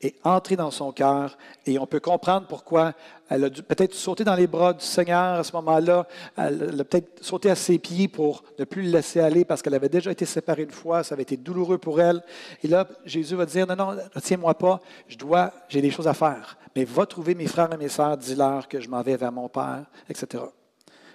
est 0.05 0.15
entrée 0.25 0.57
dans 0.57 0.71
son 0.71 0.93
cœur 0.93 1.37
et 1.67 1.79
on 1.79 1.87
peut 1.87 2.01
comprendre 2.01 2.47
pourquoi 2.47 2.93
elle 3.29 3.45
a 3.45 3.51
peut-être 3.51 3.95
sauter 3.95 4.23
dans 4.23 4.35
les 4.35 4.47
bras 4.47 4.75
du 4.75 4.85
Seigneur 4.85 5.39
à 5.39 5.45
ce 5.45 5.53
moment-là. 5.53 6.07
Elle 6.37 6.81
a 6.81 6.85
peut-être 6.85 7.25
sauté 7.25 7.51
à 7.51 7.55
ses 7.55 7.79
pieds 7.79 8.09
pour 8.09 8.45
ne 8.59 8.65
plus 8.65 8.83
le 8.83 8.91
laisser 8.91 9.21
aller 9.21 9.45
parce 9.45 9.63
qu'elle 9.63 9.75
avait 9.75 9.89
déjà 9.89 10.11
été 10.11 10.27
séparée 10.27 10.63
une 10.63 10.71
fois, 10.71 11.03
ça 11.03 11.15
avait 11.15 11.23
été 11.23 11.37
douloureux 11.37 11.79
pour 11.79 12.01
elle. 12.01 12.23
Et 12.63 12.69
là, 12.69 12.87
Jésus 13.05 13.35
va 13.35 13.47
dire, 13.47 13.67
non, 13.67 13.77
non, 13.77 13.97
retiens-moi 14.15 14.55
pas, 14.55 14.81
je 15.09 15.17
dois, 15.17 15.53
j'ai 15.69 15.81
des 15.81 15.91
choses 15.91 16.09
à 16.09 16.15
faire. 16.15 16.59
Mais 16.77 16.85
va 16.85 17.07
trouver 17.07 17.35
mes 17.35 17.47
frères 17.47 17.73
et 17.73 17.77
mes 17.77 17.89
sœurs, 17.89 18.17
dis-leur 18.17 18.69
que 18.69 18.81
je 18.81 18.89
m'en 18.89 19.03
vais 19.03 19.17
vers 19.17 19.33
mon 19.33 19.49
Père, 19.49 19.85
etc. 20.09 20.45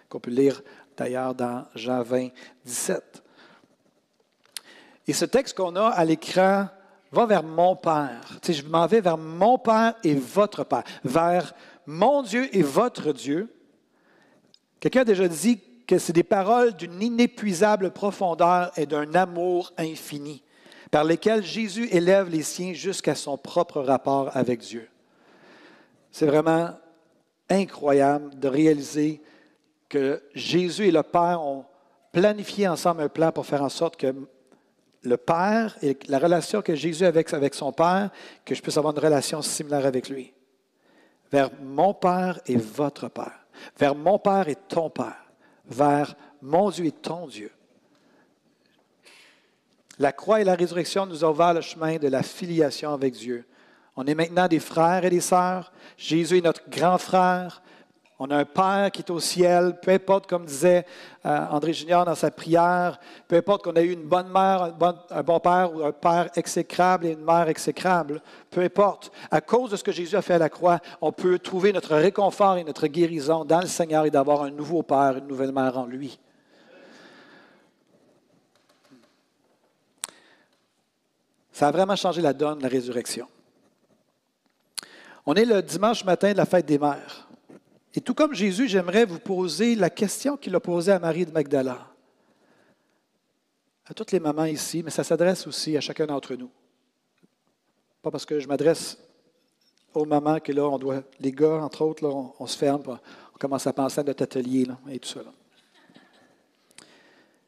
Qu'on 0.07 0.19
peut 0.19 0.31
lire 0.31 0.61
d'ailleurs 0.97 1.35
dans 1.35 1.65
Jean 1.75 2.01
20, 2.01 2.29
17. 2.65 3.23
Et 5.07 5.13
ce 5.13 5.25
texte 5.25 5.55
qu'on 5.55 5.75
a 5.75 5.87
à 5.87 6.05
l'écran 6.05 6.67
va 7.11 7.25
vers 7.25 7.43
mon 7.43 7.75
Père. 7.75 8.21
Tu 8.41 8.53
sais, 8.53 8.53
je 8.53 8.65
m'en 8.65 8.87
vais 8.87 9.01
vers 9.01 9.17
mon 9.17 9.57
Père 9.57 9.95
et 10.03 10.15
votre 10.15 10.63
Père, 10.63 10.83
vers 11.03 11.53
mon 11.85 12.21
Dieu 12.21 12.55
et 12.55 12.61
votre 12.61 13.13
Dieu. 13.13 13.53
Quelqu'un 14.79 15.01
a 15.01 15.05
déjà 15.05 15.27
dit 15.27 15.59
que 15.87 15.97
c'est 15.97 16.13
des 16.13 16.23
paroles 16.23 16.75
d'une 16.75 17.01
inépuisable 17.01 17.91
profondeur 17.91 18.71
et 18.77 18.85
d'un 18.85 19.15
amour 19.15 19.73
infini, 19.77 20.43
par 20.91 21.03
lesquelles 21.03 21.43
Jésus 21.43 21.87
élève 21.91 22.29
les 22.29 22.43
siens 22.43 22.73
jusqu'à 22.73 23.15
son 23.15 23.37
propre 23.37 23.81
rapport 23.81 24.29
avec 24.35 24.59
Dieu. 24.59 24.87
C'est 26.11 26.27
vraiment 26.27 26.69
incroyable 27.49 28.37
de 28.37 28.47
réaliser 28.47 29.21
que 29.89 30.21
Jésus 30.35 30.87
et 30.87 30.91
le 30.91 31.03
Père 31.03 31.41
ont 31.41 31.65
planifié 32.11 32.67
ensemble 32.67 33.01
un 33.01 33.09
plan 33.09 33.31
pour 33.31 33.45
faire 33.45 33.63
en 33.63 33.69
sorte 33.69 33.97
que 33.97 34.13
le 35.03 35.17
Père 35.17 35.77
et 35.81 35.97
la 36.07 36.19
relation 36.19 36.61
que 36.61 36.75
Jésus 36.75 37.05
a 37.05 37.07
avec, 37.07 37.33
avec 37.33 37.53
son 37.53 37.71
Père, 37.71 38.09
que 38.45 38.53
je 38.53 38.61
puisse 38.61 38.77
avoir 38.77 38.93
une 38.93 39.03
relation 39.03 39.41
similaire 39.41 39.85
avec 39.85 40.09
lui. 40.09 40.33
Vers 41.31 41.49
mon 41.61 41.93
Père 41.93 42.39
et 42.45 42.57
votre 42.57 43.07
Père. 43.07 43.45
Vers 43.77 43.95
mon 43.95 44.19
Père 44.19 44.47
et 44.49 44.55
ton 44.55 44.89
Père. 44.89 45.31
Vers 45.65 46.15
mon 46.41 46.69
Dieu 46.69 46.85
et 46.85 46.91
ton 46.91 47.27
Dieu. 47.27 47.51
La 49.99 50.13
croix 50.13 50.41
et 50.41 50.45
la 50.45 50.55
résurrection 50.55 51.05
nous 51.05 51.25
ont 51.25 51.31
ouvert 51.31 51.53
le 51.53 51.61
chemin 51.61 51.97
de 51.97 52.07
la 52.07 52.23
filiation 52.23 52.93
avec 52.93 53.13
Dieu. 53.13 53.45
On 53.95 54.05
est 54.05 54.15
maintenant 54.15 54.47
des 54.47 54.61
frères 54.61 55.03
et 55.03 55.09
des 55.09 55.19
sœurs. 55.19 55.73
Jésus 55.97 56.37
est 56.37 56.41
notre 56.41 56.69
grand 56.69 56.97
frère. 56.97 57.61
On 58.21 58.29
a 58.31 58.35
un 58.35 58.45
Père 58.45 58.91
qui 58.91 59.01
est 59.01 59.11
au 59.11 59.19
ciel, 59.21 59.79
peu 59.81 59.91
importe, 59.91 60.27
comme 60.27 60.43
disait 60.43 60.85
euh, 61.25 61.45
André 61.51 61.71
Junior 61.71 62.03
dans 62.03 62.15
sa 62.15 62.29
prière, 62.29 62.99
peu 63.29 63.37
importe 63.37 63.63
qu'on 63.63 63.73
ait 63.75 63.85
eu 63.85 63.93
une 63.93 64.03
bonne 64.03 64.27
mère, 64.27 64.63
un 64.63 64.71
bon, 64.71 64.93
un 65.09 65.23
bon, 65.23 65.39
père 65.39 65.73
ou 65.73 65.85
un 65.85 65.93
père 65.93 66.29
exécrable 66.35 67.05
et 67.05 67.11
une 67.13 67.23
mère 67.23 67.47
exécrable, 67.47 68.21
peu 68.51 68.59
importe. 68.59 69.09
À 69.31 69.39
cause 69.39 69.71
de 69.71 69.77
ce 69.77 69.85
que 69.85 69.93
Jésus 69.93 70.17
a 70.17 70.21
fait 70.21 70.33
à 70.33 70.37
la 70.37 70.49
croix, 70.49 70.79
on 70.99 71.13
peut 71.13 71.39
trouver 71.39 71.71
notre 71.71 71.95
réconfort 71.95 72.57
et 72.57 72.65
notre 72.65 72.87
guérison 72.87 73.45
dans 73.45 73.61
le 73.61 73.67
Seigneur 73.67 74.05
et 74.05 74.11
d'avoir 74.11 74.43
un 74.43 74.51
nouveau 74.51 74.83
père, 74.83 75.15
une 75.17 75.27
nouvelle 75.27 75.53
mère 75.53 75.77
en 75.77 75.85
lui. 75.85 76.19
Ça 81.53 81.69
a 81.69 81.71
vraiment 81.71 81.95
changé 81.95 82.21
la 82.21 82.33
donne, 82.33 82.61
la 82.61 82.67
résurrection. 82.67 83.27
On 85.25 85.35
est 85.35 85.45
le 85.45 85.61
dimanche 85.61 86.03
matin 86.03 86.33
de 86.33 86.37
la 86.37 86.45
fête 86.45 86.65
des 86.65 86.77
mères. 86.77 87.28
Et 87.99 88.01
tout 88.01 88.13
comme 88.13 88.33
Jésus, 88.33 88.69
j'aimerais 88.69 89.03
vous 89.03 89.19
poser 89.19 89.75
la 89.75 89.89
question 89.89 90.37
qu'il 90.37 90.55
a 90.55 90.61
posée 90.61 90.93
à 90.93 90.99
Marie 90.99 91.25
de 91.25 91.31
Magdala. 91.31 91.85
À 93.85 93.93
toutes 93.93 94.13
les 94.13 94.21
mamans 94.21 94.45
ici, 94.45 94.81
mais 94.83 94.89
ça 94.89 95.03
s'adresse 95.03 95.45
aussi 95.47 95.75
à 95.75 95.81
chacun 95.81 96.05
d'entre 96.05 96.33
nous. 96.35 96.49
Pas 98.01 98.09
parce 98.09 98.25
que 98.25 98.39
je 98.39 98.47
m'adresse 98.47 98.97
aux 99.93 100.05
mamans 100.05 100.39
que 100.39 100.53
là, 100.53 100.63
on 100.69 100.77
doit, 100.77 101.03
les 101.19 101.33
gars, 101.33 101.61
entre 101.61 101.81
autres, 101.81 102.07
là, 102.07 102.31
on, 102.39 102.47
se 102.47 102.57
ferme, 102.57 102.81
on 103.35 103.37
commence 103.37 103.67
à 103.67 103.73
penser 103.73 103.99
à 103.99 104.03
notre 104.03 104.23
atelier 104.23 104.63
là, 104.63 104.79
et 104.89 104.97
tout 104.99 105.09
ça. 105.09 105.19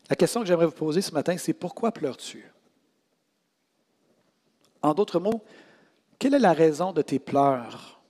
La 0.10 0.18
question 0.18 0.42
que 0.42 0.48
j'aimerais 0.48 0.66
vous 0.66 0.74
poser 0.74 1.02
ce 1.02 1.14
matin, 1.14 1.38
c'est 1.38 1.54
pourquoi 1.54 1.94
pleures-tu? 1.94 2.52
En 4.82 4.94
d'autres 4.94 5.22
mots, 5.22 5.46
quelle 6.20 6.34
est 6.34 6.40
la 6.40 6.52
raison 6.52 6.92
de 6.92 7.02
tes 7.02 7.20
pleurs? 7.20 8.02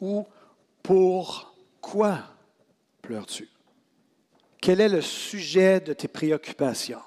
Ou 0.00 0.26
pourquoi 0.86 2.20
pleures-tu? 3.02 3.48
Quel 4.60 4.80
est 4.80 4.88
le 4.88 5.00
sujet 5.00 5.80
de 5.80 5.92
tes 5.92 6.06
préoccupations? 6.06 7.02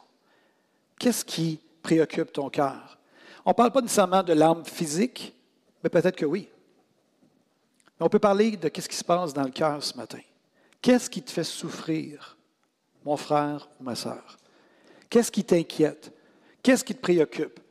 Qu'est-ce 0.99 1.23
qui 1.23 1.61
préoccupe 1.81 2.33
ton 2.33 2.49
cœur? 2.49 2.99
On 3.45 3.51
ne 3.51 3.55
parle 3.55 3.71
pas 3.71 3.79
nécessairement 3.79 4.21
de 4.21 4.33
l'âme 4.33 4.65
physique, 4.65 5.33
mais 5.81 5.89
peut-être 5.89 6.17
que 6.17 6.25
oui. 6.25 6.49
Mais 7.97 8.05
on 8.05 8.09
peut 8.09 8.19
parler 8.19 8.57
de 8.57 8.69
ce 8.81 8.89
qui 8.89 8.97
se 8.97 9.03
passe 9.03 9.33
dans 9.33 9.43
le 9.43 9.51
cœur 9.51 9.81
ce 9.81 9.95
matin. 9.95 10.19
Qu'est-ce 10.81 11.09
qui 11.09 11.21
te 11.21 11.31
fait 11.31 11.45
souffrir, 11.45 12.37
mon 13.05 13.15
frère 13.15 13.69
ou 13.79 13.83
ma 13.85 13.95
sœur? 13.95 14.37
Qu'est-ce 15.09 15.31
qui 15.31 15.45
t'inquiète? 15.45 16.11
Qu'est-ce 16.61 16.83
qui 16.83 16.95
te 16.95 17.01
préoccupe? 17.01 17.61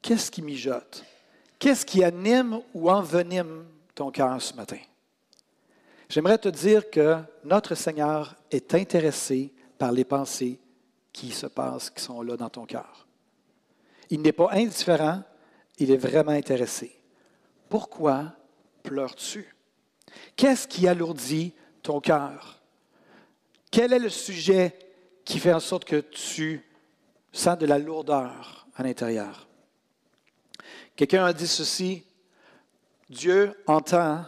Qu'est-ce 0.00 0.30
qui 0.30 0.40
mijote? 0.40 1.04
Qu'est-ce 1.58 1.84
qui 1.84 2.02
anime 2.02 2.62
ou 2.72 2.90
envenime 2.90 3.66
ton 3.98 4.12
cœur 4.12 4.40
ce 4.40 4.54
matin. 4.54 4.78
J'aimerais 6.08 6.38
te 6.38 6.48
dire 6.48 6.88
que 6.88 7.16
notre 7.42 7.74
Seigneur 7.74 8.36
est 8.48 8.72
intéressé 8.74 9.52
par 9.76 9.90
les 9.90 10.04
pensées 10.04 10.60
qui 11.12 11.32
se 11.32 11.46
passent, 11.46 11.90
qui 11.90 12.00
sont 12.00 12.22
là 12.22 12.36
dans 12.36 12.48
ton 12.48 12.64
cœur. 12.64 13.08
Il 14.08 14.22
n'est 14.22 14.32
pas 14.32 14.50
indifférent, 14.52 15.24
il 15.78 15.90
est 15.90 15.96
vraiment 15.96 16.30
intéressé. 16.30 16.96
Pourquoi 17.68 18.36
pleures-tu? 18.84 19.52
Qu'est-ce 20.36 20.68
qui 20.68 20.86
alourdit 20.86 21.52
ton 21.82 22.00
cœur? 22.00 22.62
Quel 23.72 23.92
est 23.92 23.98
le 23.98 24.10
sujet 24.10 24.78
qui 25.24 25.40
fait 25.40 25.52
en 25.52 25.60
sorte 25.60 25.84
que 25.84 26.00
tu 26.00 26.64
sens 27.32 27.58
de 27.58 27.66
la 27.66 27.80
lourdeur 27.80 28.68
à 28.76 28.84
l'intérieur? 28.84 29.48
Quelqu'un 30.94 31.24
a 31.24 31.32
dit 31.32 31.48
ceci, 31.48 32.04
Dieu 33.10 33.54
entend 33.66 34.24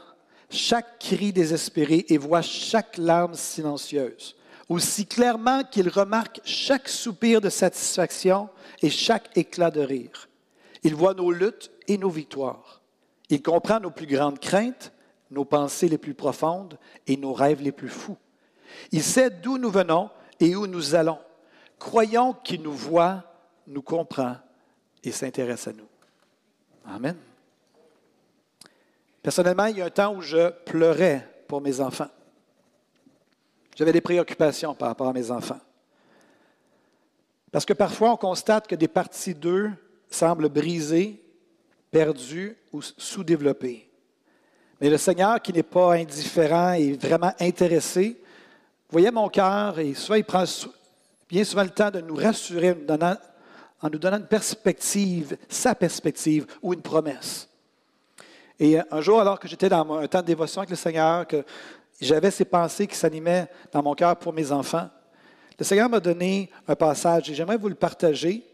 chaque 0.48 0.98
cri 0.98 1.32
désespéré 1.32 2.06
et 2.08 2.18
voit 2.18 2.42
chaque 2.42 2.96
larme 2.96 3.34
silencieuse, 3.34 4.36
aussi 4.68 5.06
clairement 5.06 5.62
qu'il 5.64 5.88
remarque 5.88 6.40
chaque 6.44 6.88
soupir 6.88 7.40
de 7.40 7.50
satisfaction 7.50 8.48
et 8.82 8.90
chaque 8.90 9.36
éclat 9.36 9.70
de 9.70 9.80
rire. 9.80 10.28
Il 10.82 10.94
voit 10.94 11.14
nos 11.14 11.30
luttes 11.30 11.70
et 11.88 11.98
nos 11.98 12.08
victoires. 12.08 12.80
Il 13.28 13.42
comprend 13.42 13.80
nos 13.80 13.90
plus 13.90 14.06
grandes 14.06 14.40
craintes, 14.40 14.92
nos 15.30 15.44
pensées 15.44 15.88
les 15.88 15.98
plus 15.98 16.14
profondes 16.14 16.78
et 17.06 17.16
nos 17.16 17.32
rêves 17.32 17.62
les 17.62 17.72
plus 17.72 17.88
fous. 17.88 18.16
Il 18.92 19.02
sait 19.02 19.30
d'où 19.30 19.58
nous 19.58 19.70
venons 19.70 20.10
et 20.40 20.56
où 20.56 20.66
nous 20.66 20.94
allons. 20.94 21.18
Croyons 21.78 22.32
qu'il 22.32 22.62
nous 22.62 22.72
voit, 22.72 23.22
nous 23.66 23.82
comprend 23.82 24.36
et 25.04 25.12
s'intéresse 25.12 25.68
à 25.68 25.72
nous. 25.72 25.88
Amen. 26.86 27.16
Personnellement, 29.22 29.66
il 29.66 29.78
y 29.78 29.82
a 29.82 29.86
un 29.86 29.90
temps 29.90 30.14
où 30.14 30.22
je 30.22 30.50
pleurais 30.64 31.28
pour 31.46 31.60
mes 31.60 31.80
enfants. 31.80 32.08
J'avais 33.76 33.92
des 33.92 34.00
préoccupations 34.00 34.74
par 34.74 34.88
rapport 34.88 35.08
à 35.08 35.12
mes 35.12 35.30
enfants. 35.30 35.60
Parce 37.52 37.64
que 37.64 37.72
parfois, 37.72 38.12
on 38.12 38.16
constate 38.16 38.66
que 38.66 38.74
des 38.74 38.88
parties 38.88 39.34
d'eux 39.34 39.70
semblent 40.08 40.48
brisées, 40.48 41.22
perdues 41.90 42.56
ou 42.72 42.80
sous-développées. 42.82 43.90
Mais 44.80 44.88
le 44.88 44.98
Seigneur, 44.98 45.42
qui 45.42 45.52
n'est 45.52 45.62
pas 45.62 45.94
indifférent 45.94 46.72
et 46.72 46.92
vraiment 46.92 47.32
intéressé, 47.38 48.20
voyait 48.88 49.10
mon 49.10 49.28
cœur 49.28 49.78
et 49.78 49.94
soit 49.94 50.18
il 50.18 50.24
prend 50.24 50.44
bien 51.28 51.44
souvent 51.44 51.64
le 51.64 51.70
temps 51.70 51.90
de 51.90 52.00
nous 52.00 52.14
rassurer 52.14 52.70
en 52.70 53.90
nous 53.90 53.98
donnant, 53.98 54.18
une 54.18 54.26
perspective, 54.26 55.36
sa 55.48 55.74
perspective 55.74 56.46
ou 56.62 56.72
une 56.72 56.82
promesse. 56.82 57.49
Et 58.62 58.78
un 58.90 59.00
jour, 59.00 59.18
alors 59.18 59.40
que 59.40 59.48
j'étais 59.48 59.70
dans 59.70 59.90
un 59.94 60.06
temps 60.06 60.20
de 60.20 60.26
dévotion 60.26 60.60
avec 60.60 60.68
le 60.68 60.76
Seigneur, 60.76 61.26
que 61.26 61.42
j'avais 61.98 62.30
ces 62.30 62.44
pensées 62.44 62.86
qui 62.86 62.94
s'animaient 62.94 63.48
dans 63.72 63.82
mon 63.82 63.94
cœur 63.94 64.14
pour 64.16 64.34
mes 64.34 64.52
enfants, 64.52 64.86
le 65.58 65.64
Seigneur 65.64 65.88
m'a 65.88 65.98
donné 65.98 66.50
un 66.68 66.74
passage 66.74 67.30
et 67.30 67.34
j'aimerais 67.34 67.56
vous 67.56 67.70
le 67.70 67.74
partager. 67.74 68.44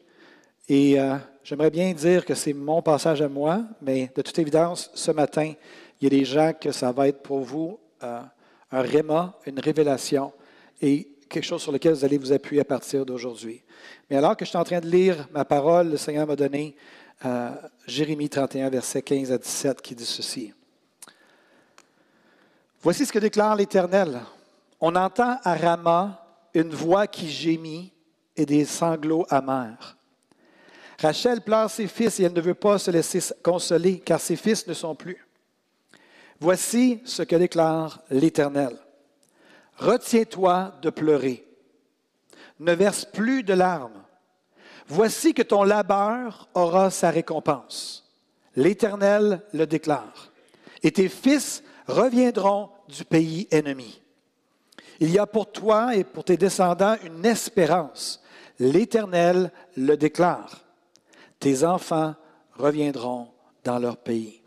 Et 0.69 1.01
euh, 1.01 1.17
j'aimerais 1.43 1.71
bien 1.71 1.93
dire 1.93 2.25
que 2.25 2.35
c'est 2.35 2.53
mon 2.53 2.83
passage 2.83 3.21
à 3.21 3.29
moi, 3.29 3.63
mais 3.83 4.13
de 4.15 4.23
toute 4.23 4.39
évidence, 4.39 4.93
ce 4.95 5.11
matin, 5.11 5.53
il 6.01 6.05
y 6.05 6.07
a 6.07 6.11
des 6.11 6.25
gens 6.25 6.53
que 6.53 6.71
ça 6.71 6.93
va 6.93 7.09
être 7.09 7.23
pour 7.23 7.41
vous 7.41 7.81
euh, 8.05 8.21
un 8.71 8.81
réma, 8.83 9.37
une 9.45 9.59
révélation 9.59 10.33
et 10.81 11.09
quelque 11.29 11.45
chose 11.45 11.63
sur 11.63 11.73
lequel 11.73 11.95
vous 11.95 12.05
allez 12.05 12.19
vous 12.19 12.33
appuyer 12.33 12.63
à 12.63 12.65
partir 12.65 13.05
d'aujourd'hui. 13.05 13.61
Mais 14.09 14.17
alors 14.17 14.37
que 14.37 14.45
je 14.45 14.51
suis 14.51 14.59
en 14.59 14.65
train 14.65 14.79
de 14.79 14.89
lire 14.89 15.27
ma 15.33 15.45
parole, 15.45 15.91
le 15.91 15.97
Seigneur 15.97 16.29
m'a 16.29 16.37
donné 16.37 16.77
Jérémie 17.87 18.29
31, 18.29 18.71
versets 18.71 19.03
15 19.03 19.33
à 19.33 19.39
17, 19.39 19.83
qui 19.83 19.95
dit 19.95 20.05
ceci. 20.05 20.53
Voici 22.83 23.07
ce 23.07 23.13
que 23.13 23.19
déclare 23.19 23.57
l'Éternel. 23.57 24.21
On 24.81 24.95
entend 24.95 25.39
à 25.43 25.55
Rama 25.55 26.25
une 26.55 26.71
voix 26.71 27.07
qui 27.07 27.29
gémit 27.29 27.93
et 28.37 28.47
des 28.47 28.65
sanglots 28.65 29.27
amers. 29.31 29.97
Rachel 30.99 31.41
pleure 31.41 31.71
ses 31.71 31.89
fils 31.89 32.21
et 32.21 32.25
elle 32.25 32.33
ne 32.33 32.41
veut 32.41 32.55
pas 32.55 32.79
se 32.79 32.91
laisser 32.91 33.21
consoler 33.43 34.01
car 34.01 34.21
ses 34.21 34.37
fils 34.37 34.67
ne 34.67 34.75
sont 34.75 34.95
plus. 34.95 35.27
Voici 36.41 37.01
ce 37.05 37.23
que 37.23 37.37
déclare 37.37 38.03
l'Éternel. 38.11 38.77
Retiens-toi 39.77 40.75
de 40.81 40.91
pleurer. 40.91 41.47
Ne 42.61 42.73
verse 42.73 43.05
plus 43.05 43.43
de 43.43 43.53
larmes. 43.53 44.03
Voici 44.89 45.35
que 45.35 45.43
ton 45.43 45.65
labeur 45.65 46.49
aura 46.55 46.91
sa 46.91 47.11
récompense. 47.11 48.05
L'Éternel 48.55 49.43
le 49.53 49.67
déclare. 49.67 50.31
Et 50.83 50.93
tes 50.93 51.09
fils 51.09 51.63
reviendront 51.87 52.71
du 52.89 53.05
pays 53.05 53.49
ennemi. 53.51 54.01
Il 55.01 55.11
y 55.11 55.19
a 55.19 55.27
pour 55.27 55.51
toi 55.51 55.95
et 55.95 56.05
pour 56.05 56.25
tes 56.25 56.37
descendants 56.37 56.97
une 57.05 57.27
espérance. 57.27 58.23
L'Éternel 58.59 59.51
le 59.77 59.97
déclare. 59.97 60.61
Tes 61.39 61.65
enfants 61.65 62.15
reviendront 62.55 63.29
dans 63.65 63.79
leur 63.79 63.99
pays. 63.99 64.41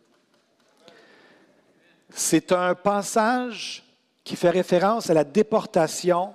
C'est 2.09 2.51
un 2.51 2.73
passage 2.73 3.83
qui 4.23 4.35
fait 4.35 4.49
référence 4.49 5.09
à 5.09 5.13
la 5.13 5.23
déportation 5.23 6.33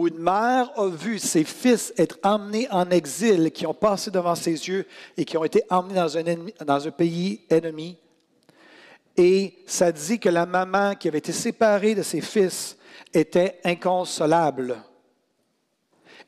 où 0.00 0.08
une 0.08 0.18
mère 0.18 0.70
a 0.78 0.88
vu 0.88 1.18
ses 1.18 1.44
fils 1.44 1.92
être 1.98 2.18
emmenés 2.22 2.66
en 2.70 2.88
exil, 2.88 3.50
qui 3.52 3.66
ont 3.66 3.74
passé 3.74 4.10
devant 4.10 4.34
ses 4.34 4.52
yeux 4.52 4.86
et 5.14 5.26
qui 5.26 5.36
ont 5.36 5.44
été 5.44 5.62
emmenés 5.68 5.94
dans 6.64 6.86
un, 6.88 6.90
pays 6.90 7.42
ennemi. 7.50 7.98
Et 9.14 9.58
ça 9.66 9.92
dit 9.92 10.18
que 10.18 10.30
la 10.30 10.46
maman 10.46 10.94
qui 10.94 11.06
avait 11.08 11.18
été 11.18 11.32
séparée 11.32 11.94
de 11.94 12.00
ses 12.02 12.22
fils 12.22 12.78
était 13.12 13.60
inconsolable. 13.62 14.78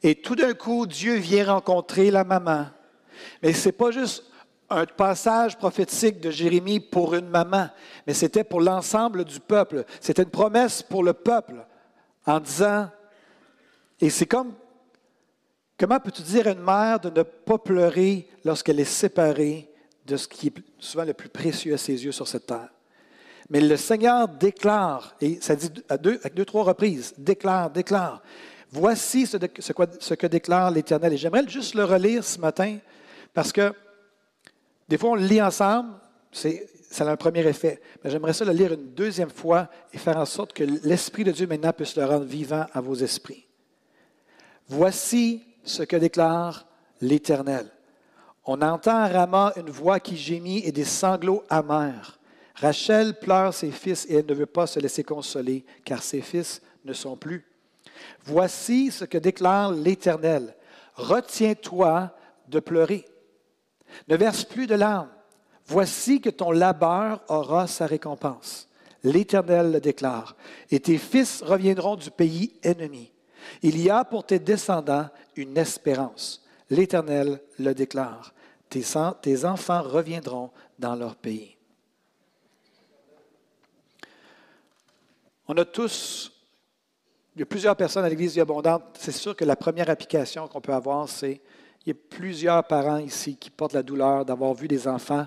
Et 0.03 0.17
tout 0.17 0.37
d'un 0.37 0.53
coup, 0.53 0.87
Dieu 0.87 1.15
vient 1.15 1.55
rencontrer 1.55 2.11
la 2.11 2.25
maman. 2.25 2.67
Mais 3.43 3.55
ce 3.55 3.69
n'est 3.69 3.73
pas 3.73 3.91
juste 3.91 4.25
un 4.69 4.85
passage 4.85 5.57
prophétique 5.57 6.21
de 6.21 6.31
Jérémie 6.31 6.81
pour 6.81 7.15
une 7.15 7.29
maman, 7.29 7.71
mais 8.07 8.13
c'était 8.13 8.45
pour 8.45 8.61
l'ensemble 8.61 9.25
du 9.25 9.41
peuple. 9.41 9.87
C'était 9.99 10.25
une 10.25 10.31
promesse 10.31 10.83
pour 10.83 11.03
le 11.03 11.15
peuple 11.15 11.65
en 12.27 12.39
disant, 12.39 12.91
et 14.03 14.11
c'est 14.11 14.27
comme, 14.27 14.53
comment 15.79 16.01
peux-tu 16.01 16.23
dire 16.23 16.49
à 16.49 16.51
une 16.51 16.63
mère 16.63 16.99
de 16.99 17.09
ne 17.09 17.23
pas 17.23 17.57
pleurer 17.57 18.29
lorsqu'elle 18.45 18.81
est 18.81 18.85
séparée 18.85 19.71
de 20.05 20.17
ce 20.17 20.27
qui 20.27 20.49
est 20.49 20.55
souvent 20.81 21.05
le 21.05 21.15
plus 21.15 21.29
précieux 21.29 21.73
à 21.73 21.79
ses 21.79 22.05
yeux 22.05 22.11
sur 22.11 22.27
cette 22.27 22.47
terre? 22.47 22.69
Mais 23.49 23.61
le 23.61 23.77
Seigneur 23.77 24.27
déclare, 24.27 25.15
et 25.21 25.39
ça 25.41 25.55
dit 25.55 25.71
à 25.89 25.97
deux, 25.99 26.19
à 26.25 26.29
deux 26.31 26.45
trois 26.45 26.65
reprises, 26.65 27.15
déclare, 27.17 27.71
déclare. 27.71 28.23
Voici 28.73 29.25
ce, 29.25 29.37
ce 29.61 30.15
que 30.15 30.27
déclare 30.27 30.73
l'Éternel. 30.73 31.13
Et 31.13 31.17
j'aimerais 31.17 31.47
juste 31.47 31.75
le 31.75 31.85
relire 31.85 32.25
ce 32.25 32.41
matin, 32.41 32.79
parce 33.33 33.53
que 33.53 33.73
des 34.89 34.99
fois, 34.99 35.11
on 35.11 35.15
le 35.15 35.27
lit 35.27 35.41
ensemble, 35.41 35.91
ça 36.33 36.49
a 37.07 37.13
un 37.13 37.17
premier 37.17 37.47
effet. 37.47 37.81
Mais 38.03 38.11
j'aimerais 38.11 38.33
ça 38.33 38.45
le 38.45 38.53
lire 38.53 38.73
une 38.73 38.95
deuxième 38.95 39.31
fois 39.31 39.69
et 39.93 39.99
faire 39.99 40.17
en 40.17 40.25
sorte 40.25 40.53
que 40.55 40.65
l'Esprit 40.65 41.23
de 41.23 41.31
Dieu 41.31 41.47
maintenant 41.47 41.73
puisse 41.73 41.95
le 41.95 42.05
rendre 42.05 42.25
vivant 42.25 42.67
à 42.73 42.81
vos 42.81 42.97
esprits. 42.97 43.47
Voici 44.69 45.43
ce 45.65 45.83
que 45.83 45.97
déclare 45.97 46.67
l'Éternel. 47.01 47.71
On 48.45 48.61
entend 48.63 48.97
à 48.97 49.09
Rama 49.09 49.53
une 49.57 49.71
voix 49.71 50.01
qui 50.01 50.17
gémit 50.17 50.63
et 50.65 50.73
des 50.73 50.85
sanglots 50.85 51.45
amers. 51.49 52.19
Rachel 52.55 53.19
pleure 53.19 53.55
ses 53.55 53.71
fils 53.71 54.07
et 54.09 54.17
elle 54.17 54.27
ne 54.27 54.35
veut 54.35 54.47
pas 54.47 54.67
se 54.67 54.81
laisser 54.81 55.05
consoler, 55.05 55.65
car 55.85 56.03
ses 56.03 56.21
fils 56.21 56.61
ne 56.85 56.93
sont 56.93 57.17
plus. 57.17 57.45
Voici 58.25 58.91
ce 58.91 59.05
que 59.05 59.19
déclare 59.19 59.73
l'Éternel. 59.73 60.55
Retiens-toi 60.95 62.11
de 62.49 62.61
pleurer. 62.61 63.05
Ne 64.09 64.17
verse 64.17 64.45
plus 64.45 64.67
de 64.67 64.75
larmes. 64.75 65.11
Voici 65.67 66.21
que 66.21 66.31
ton 66.31 66.51
labeur 66.51 67.23
aura 67.29 67.67
sa 67.67 67.87
récompense. 67.87 68.69
L'Éternel 69.05 69.73
le 69.73 69.81
déclare. 69.81 70.37
Et 70.71 70.81
tes 70.81 70.99
fils 70.99 71.43
reviendront 71.43 71.97
du 71.97 72.11
pays 72.11 72.53
ennemi. 72.63 73.13
Il 73.63 73.81
y 73.81 73.91
a 73.91 74.05
pour 74.05 74.25
tes 74.25 74.39
descendants 74.39 75.09
une 75.37 75.57
espérance. 75.57 76.45
L'Éternel 76.71 77.41
le 77.59 77.75
déclare. 77.75 78.33
Tes, 78.69 79.45
enfants 79.45 79.83
reviendront 79.83 80.51
dans 80.79 80.95
leur 80.95 81.17
pays. 81.17 81.57
On 85.47 85.57
a 85.59 85.65
tous, 85.65 86.33
il 87.37 87.41
y 87.41 87.43
a 87.43 87.47
plusieurs 87.47 87.77
personnes 87.77 88.05
à 88.05 88.09
l'Église 88.09 88.39
abondante. 88.39 88.83
C'est 88.99 89.13
sûr 89.13 89.37
que 89.37 89.45
la 89.45 89.57
première 89.57 89.91
application 89.91 90.49
qu'on 90.49 90.63
peut 90.63 90.73
avoir, 90.73 91.09
c'est 91.09 91.43
il 91.85 91.89
y 91.89 91.93
a 91.93 92.01
plusieurs 92.09 92.65
parents 92.65 92.99
ici 92.99 93.37
qui 93.37 93.51
portent 93.51 93.75
la 93.75 93.83
douleur 93.83 94.25
d'avoir 94.25 94.55
vu 94.55 94.69
des 94.69 94.87
enfants 94.89 95.27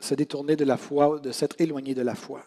se 0.00 0.14
détourner 0.14 0.56
de 0.56 0.64
la 0.64 0.78
foi, 0.78 1.20
de 1.20 1.30
s'être 1.30 1.56
éloignés 1.60 1.94
de 1.94 2.02
la 2.02 2.14
foi. 2.14 2.42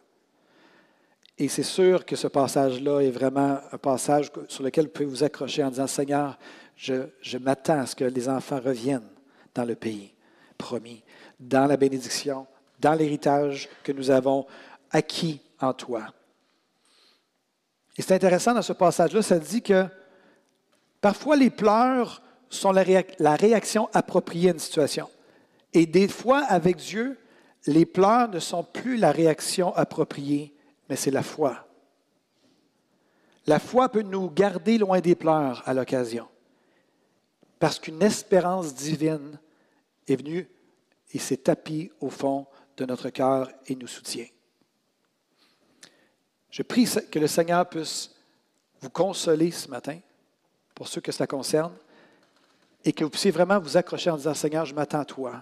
Et 1.37 1.47
c'est 1.47 1.63
sûr 1.63 2.05
que 2.05 2.15
ce 2.15 2.27
passage-là 2.27 3.01
est 3.01 3.09
vraiment 3.09 3.59
un 3.71 3.77
passage 3.77 4.31
sur 4.47 4.63
lequel 4.63 4.85
vous 4.85 4.91
pouvez 4.91 5.05
vous 5.05 5.23
accrocher 5.23 5.63
en 5.63 5.69
disant, 5.69 5.87
Seigneur, 5.87 6.37
je, 6.75 7.37
m'attends 7.37 7.79
à 7.79 7.85
ce 7.85 7.95
que 7.95 8.03
les 8.03 8.29
enfants 8.29 8.59
reviennent 8.59 9.09
dans 9.55 9.65
le 9.65 9.75
pays 9.75 10.13
promis, 10.57 11.03
dans 11.39 11.65
la 11.65 11.77
bénédiction, 11.77 12.47
dans 12.79 12.93
l'héritage 12.93 13.67
que 13.83 13.91
nous 13.91 14.11
avons 14.11 14.45
acquis 14.91 15.41
en 15.59 15.73
toi. 15.73 16.05
Et 17.97 18.01
c'est 18.01 18.13
intéressant 18.13 18.53
dans 18.53 18.61
ce 18.61 18.73
passage-là, 18.73 19.21
ça 19.21 19.39
dit 19.39 19.61
que 19.61 19.85
parfois 21.01 21.35
les 21.35 21.49
pleurs 21.49 22.21
sont 22.49 22.71
la, 22.71 22.83
réaction 23.35 23.89
appropriée 23.93 24.49
à 24.49 24.53
une 24.53 24.59
situation. 24.59 25.09
Et 25.73 25.85
des 25.85 26.07
fois, 26.07 26.43
avec 26.47 26.77
Dieu, 26.77 27.17
les 27.65 27.85
pleurs 27.85 28.29
ne 28.29 28.39
sont 28.39 28.63
plus 28.63 28.97
la 28.97 29.11
réaction 29.11 29.75
appropriée, 29.75 30.53
mais 30.89 30.95
c'est 30.95 31.11
la 31.11 31.23
foi. 31.23 31.67
La 33.45 33.59
foi 33.59 33.89
peut 33.89 34.01
nous 34.01 34.29
garder 34.29 34.77
loin 34.77 34.99
des 35.01 35.15
pleurs 35.15 35.61
à 35.67 35.73
l'occasion, 35.73 36.27
parce 37.59 37.79
qu'une 37.79 38.01
espérance 38.01 38.73
divine 38.73 39.39
est 40.07 40.15
venue 40.15 40.49
et 41.11 41.19
s'est 41.19 41.37
tapie 41.37 41.91
au 41.99 42.09
fond 42.09 42.47
de 42.77 42.85
notre 42.85 43.09
cœur 43.09 43.51
et 43.67 43.75
nous 43.75 43.87
soutient. 43.87 44.27
Je 46.49 46.61
prie 46.61 46.87
que 47.11 47.19
le 47.19 47.27
Seigneur 47.27 47.67
puisse 47.67 48.11
vous 48.79 48.89
consoler 48.89 49.51
ce 49.51 49.67
matin, 49.69 49.99
pour 50.75 50.87
ceux 50.87 51.01
que 51.01 51.11
cela 51.11 51.27
concerne, 51.27 51.73
et 52.85 52.93
que 52.93 53.03
vous 53.03 53.09
puissiez 53.09 53.31
vraiment 53.31 53.59
vous 53.59 53.77
accrocher 53.77 54.09
en 54.09 54.17
disant, 54.17 54.33
Seigneur, 54.33 54.65
je 54.65 54.75
m'attends 54.75 54.99
à 54.99 55.05
toi, 55.05 55.41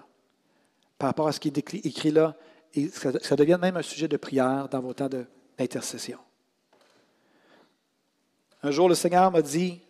par 0.98 1.10
rapport 1.10 1.28
à 1.28 1.32
ce 1.32 1.40
qui 1.40 1.48
est 1.48 1.86
écrit 1.86 2.12
là, 2.12 2.36
et 2.74 2.88
que 2.88 3.24
ça 3.24 3.36
devienne 3.36 3.60
même 3.60 3.78
un 3.78 3.82
sujet 3.82 4.08
de 4.08 4.18
prière 4.18 4.68
dans 4.70 4.80
vos 4.80 4.94
temps 4.94 5.10
d'intercession. 5.10 6.20
Un 8.64 8.72
jour, 8.72 8.88
le 8.88 8.96
Seigneur 8.96 9.32
m'a 9.32 9.42
dit, 9.42 9.82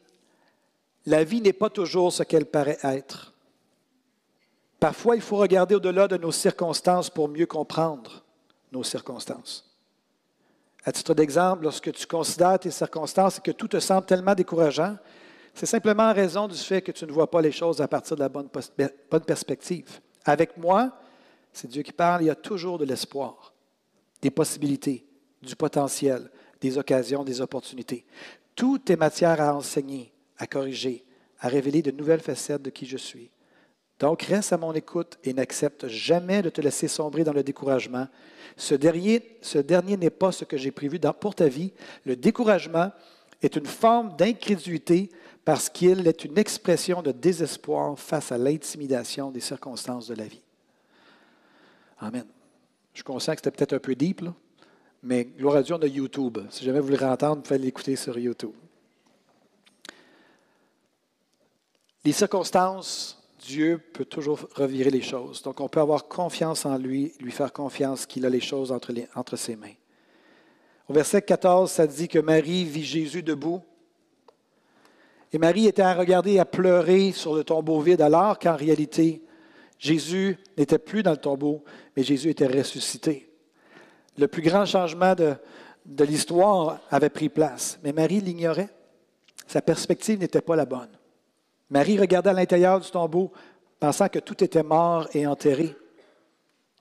la 1.06 1.24
vie 1.24 1.42
n'est 1.42 1.54
pas 1.54 1.70
toujours 1.70 2.14
ce 2.14 2.24
qu'elle 2.24 2.46
paraît 2.46 2.80
être. 2.84 3.34
Parfois, 4.80 5.16
il 5.16 5.22
faut 5.22 5.38
regarder 5.38 5.76
au-delà 5.76 6.08
de 6.08 6.18
nos 6.18 6.32
circonstances 6.32 7.10
pour 7.10 7.28
mieux 7.28 7.46
comprendre 7.46 8.24
nos 8.72 8.84
circonstances. 8.84 9.68
À 10.84 10.92
titre 10.92 11.14
d'exemple, 11.14 11.64
lorsque 11.64 11.92
tu 11.92 12.08
considères 12.08 12.58
tes 12.58 12.72
circonstances 12.72 13.38
et 13.38 13.42
que 13.42 13.52
tout 13.52 13.68
te 13.68 13.80
semble 13.80 14.06
tellement 14.06 14.34
décourageant, 14.34 14.98
C'est 15.54 15.66
simplement 15.66 16.10
en 16.10 16.14
raison 16.14 16.48
du 16.48 16.58
fait 16.58 16.82
que 16.82 16.92
tu 16.92 17.06
ne 17.06 17.12
vois 17.12 17.30
pas 17.30 17.42
les 17.42 17.52
choses 17.52 17.82
à 17.82 17.88
partir 17.88 18.16
de 18.16 18.22
la 18.22 18.30
bonne 18.30 18.50
perspective. 19.26 20.00
Avec 20.26 20.58
moi, 20.58 20.92
c'est 21.54 21.70
Dieu 21.70 21.82
qui 21.82 21.92
parle, 21.92 22.24
il 22.24 22.28
y 22.28 22.32
a 22.32 22.36
toujours 22.36 22.78
de 22.78 22.86
l'espoir, 22.86 23.54
des 24.22 24.32
possibilités, 24.32 25.06
du 25.42 25.56
potentiel, 25.56 26.30
des 26.60 26.78
occasions, 26.78 27.24
des 27.24 27.42
opportunités. 27.42 28.06
Tout 28.56 28.92
est 28.92 28.96
matière 28.96 29.42
à 29.42 29.56
enseigner, 29.56 30.14
à 30.38 30.48
corriger, 30.48 31.04
à 31.40 31.48
révéler 31.48 31.82
de 31.82 31.92
nouvelles 31.92 32.22
facettes 32.22 32.62
de 32.62 32.70
qui 32.70 32.86
je 32.86 32.98
suis. 32.98 33.32
Donc, 34.00 34.24
reste 34.24 34.54
à 34.54 34.58
mon 34.58 34.74
écoute 34.74 35.20
et 35.24 35.34
n'accepte 35.34 35.88
jamais 35.88 36.42
de 36.42 36.50
te 36.50 36.62
laisser 36.62 36.88
sombrer 36.88 37.24
dans 37.24 37.34
le 37.34 37.44
découragement. 37.44 38.08
Ce 38.58 38.74
dernier, 38.74 39.38
ce 39.42 39.60
dernier 39.60 39.96
n'est 39.96 40.10
pas 40.10 40.32
ce 40.32 40.44
que 40.44 40.58
j'ai 40.58 40.72
prévu 40.72 41.00
pour 41.20 41.36
ta 41.36 41.48
vie. 41.48 41.72
Le 42.06 42.16
découragement 42.16 42.92
est 43.44 43.56
une 43.56 43.66
forme 43.66 44.16
d'incrédulité 44.16 45.12
parce 45.46 45.70
qu'il 45.70 46.08
est 46.08 46.26
une 46.26 46.38
expression 46.38 47.02
de 47.02 47.12
désespoir 47.12 47.98
face 47.98 48.32
à 48.32 48.38
l'intimidation 48.38 49.32
des 49.32 49.40
circonstances 49.40 50.08
de 50.08 50.16
la 50.16 50.26
vie. 50.26 50.42
Amen. 52.02 52.26
Je 52.94 52.98
suis 52.98 53.04
conscient 53.04 53.34
que 53.34 53.40
c'était 53.40 53.52
peut-être 53.52 53.74
un 53.74 53.80
peu 53.80 53.94
deep, 53.94 54.24
mais 55.04 55.26
gloire 55.26 55.58
à 55.58 55.64
Dieu, 55.64 55.76
on 55.76 55.82
a 55.82 55.88
YouTube. 55.88 56.40
Si 56.50 56.66
jamais 56.66 56.80
vous 56.80 56.88
voulez 56.88 57.04
entendre, 57.04 57.38
vous 57.38 57.42
pouvez 57.44 57.60
l'écouter 57.60 57.96
sur 57.96 58.18
YouTube. 58.18 58.54
Les 62.04 62.12
circonstances 62.12 63.22
Dieu 63.40 63.80
peut 63.94 64.06
toujours 64.06 64.40
revirer 64.56 64.90
les 64.90 65.02
choses. 65.02 65.42
Donc, 65.42 65.60
on 65.62 65.68
peut 65.68 65.80
avoir 65.80 66.08
confiance 66.08 66.66
en 66.66 66.78
lui, 66.78 67.14
lui 67.20 67.32
faire 67.32 67.54
confiance 67.54 68.06
qu'il 68.06 68.26
a 68.26 68.30
les 68.30 68.40
choses 68.40 68.72
entre, 68.72 68.94
entre 69.16 69.36
ses 69.36 69.56
mains. 69.56 69.74
Au 70.88 70.94
verset 70.94 71.22
14, 71.22 71.72
ça 71.72 71.88
dit 71.88 72.08
que 72.08 72.20
Marie 72.20 72.66
vit 72.66 72.84
Jésus 72.84 73.24
debout. 73.24 73.62
Et 75.34 75.38
Marie 75.38 75.68
était 75.68 75.82
à 75.82 75.94
regarder, 75.94 76.40
à 76.40 76.46
pleurer 76.46 77.14
sur 77.14 77.36
le 77.36 77.44
tombeau 77.44 77.80
vide, 77.80 78.02
alors 78.02 78.38
qu'en 78.38 78.56
réalité, 78.56 79.22
Jésus 79.82 80.38
n'était 80.60 80.78
plus 80.78 81.02
dans 81.02 81.12
le 81.12 81.18
tombeau, 81.18 81.64
mais 81.98 82.04
Jésus 82.04 82.30
était 82.30 82.46
ressuscité. 82.46 83.28
Le 84.16 84.28
plus 84.28 84.44
grand 84.44 84.64
changement 84.64 85.16
de, 85.16 85.36
l'histoire 86.04 86.80
avait 86.92 87.10
pris 87.10 87.30
place, 87.30 87.80
mais 87.84 87.92
Marie 87.92 88.22
l'ignorait. 88.22 88.70
Sa 89.48 89.60
perspective 89.60 90.20
n'était 90.20 90.42
pas 90.42 90.56
la 90.56 90.66
bonne. 90.66 90.92
Marie 91.72 92.00
regardait 92.00 92.30
à 92.30 92.34
l'intérieur 92.34 92.80
du 92.80 92.92
tombeau, 92.92 93.32
pensant 93.80 94.08
que 94.08 94.20
tout 94.20 94.44
était 94.44 94.62
mort 94.62 95.10
et 95.16 95.26
enterré. 95.26 95.76